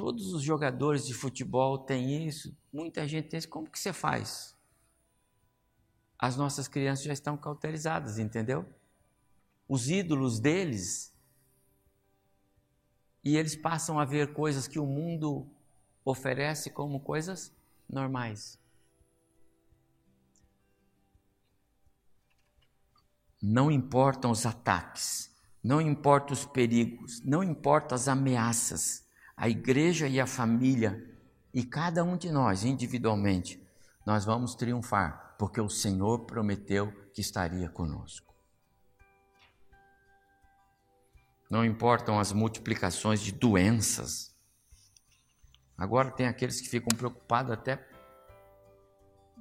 todos 0.00 0.32
os 0.32 0.42
jogadores 0.42 1.06
de 1.06 1.14
futebol 1.14 1.78
têm 1.78 2.26
isso, 2.26 2.56
muita 2.72 3.06
gente 3.06 3.28
tem 3.28 3.38
isso, 3.38 3.48
como 3.48 3.70
que 3.70 3.78
você 3.78 3.92
faz? 3.92 4.58
as 6.20 6.36
nossas 6.36 6.68
crianças 6.68 7.06
já 7.06 7.14
estão 7.14 7.34
cauterizadas, 7.34 8.18
entendeu? 8.18 8.66
Os 9.66 9.88
ídolos 9.88 10.38
deles. 10.38 11.14
E 13.24 13.36
eles 13.38 13.56
passam 13.56 13.98
a 13.98 14.04
ver 14.04 14.34
coisas 14.34 14.68
que 14.68 14.78
o 14.78 14.84
mundo 14.84 15.48
oferece 16.04 16.68
como 16.68 17.00
coisas 17.00 17.50
normais. 17.88 18.58
Não 23.40 23.70
importam 23.70 24.30
os 24.30 24.44
ataques, 24.44 25.34
não 25.64 25.80
importam 25.80 26.34
os 26.34 26.44
perigos, 26.44 27.22
não 27.24 27.42
importam 27.42 27.96
as 27.96 28.08
ameaças. 28.08 29.08
A 29.40 29.48
igreja 29.48 30.06
e 30.06 30.20
a 30.20 30.26
família, 30.26 31.02
e 31.54 31.64
cada 31.64 32.04
um 32.04 32.14
de 32.14 32.30
nós 32.30 32.62
individualmente, 32.62 33.58
nós 34.04 34.22
vamos 34.22 34.54
triunfar 34.54 35.34
porque 35.38 35.58
o 35.58 35.70
Senhor 35.70 36.26
prometeu 36.26 36.92
que 37.14 37.22
estaria 37.22 37.66
conosco. 37.70 38.34
Não 41.48 41.64
importam 41.64 42.20
as 42.20 42.34
multiplicações 42.34 43.22
de 43.22 43.32
doenças. 43.32 44.36
Agora 45.74 46.10
tem 46.10 46.26
aqueles 46.26 46.60
que 46.60 46.68
ficam 46.68 46.94
preocupados 46.94 47.50
até 47.50 47.82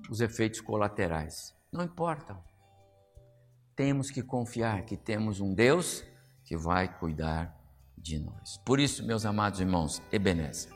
os 0.10 0.22
efeitos 0.22 0.62
colaterais. 0.62 1.54
Não 1.70 1.84
importam. 1.84 2.42
Temos 3.76 4.10
que 4.10 4.24
confiar 4.24 4.86
que 4.86 4.96
temos 4.96 5.42
um 5.42 5.54
Deus 5.54 6.06
que 6.46 6.56
vai 6.56 6.88
cuidar 6.88 7.59
de 8.02 8.20
nós. 8.20 8.58
Por 8.66 8.80
isso, 8.80 9.06
meus 9.06 9.26
amados 9.26 9.60
irmãos, 9.60 10.02
Ebenezer. 10.12 10.72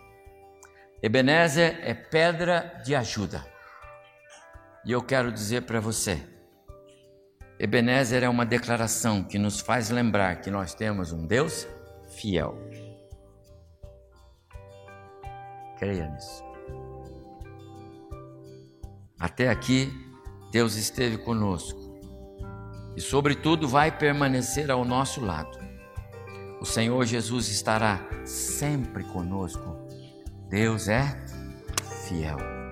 Ebenezer 1.01 1.79
é 1.81 1.93
pedra 1.93 2.81
de 2.83 2.95
ajuda. 2.95 3.45
E 4.85 4.91
eu 4.91 5.01
quero 5.01 5.31
dizer 5.31 5.63
para 5.63 5.79
você, 5.79 6.21
Ebenezer 7.59 8.23
é 8.23 8.29
uma 8.29 8.45
declaração 8.45 9.23
que 9.23 9.37
nos 9.37 9.59
faz 9.59 9.89
lembrar 9.89 10.41
que 10.41 10.51
nós 10.51 10.73
temos 10.73 11.11
um 11.11 11.25
Deus 11.25 11.67
fiel. 12.09 12.57
Creia 15.77 16.09
nisso. 16.09 16.43
Até 19.19 19.49
aqui, 19.49 19.91
Deus 20.51 20.75
esteve 20.75 21.17
conosco 21.17 21.79
e, 22.95 23.01
sobretudo, 23.01 23.67
vai 23.67 23.97
permanecer 23.97 24.69
ao 24.69 24.83
nosso 24.83 25.23
lado. 25.23 25.62
O 26.63 26.65
Senhor 26.65 27.05
Jesus 27.05 27.49
estará 27.49 27.99
sempre 28.23 29.03
conosco. 29.03 29.75
Deus 30.49 30.87
é 30.87 31.03
fiel. 32.07 32.62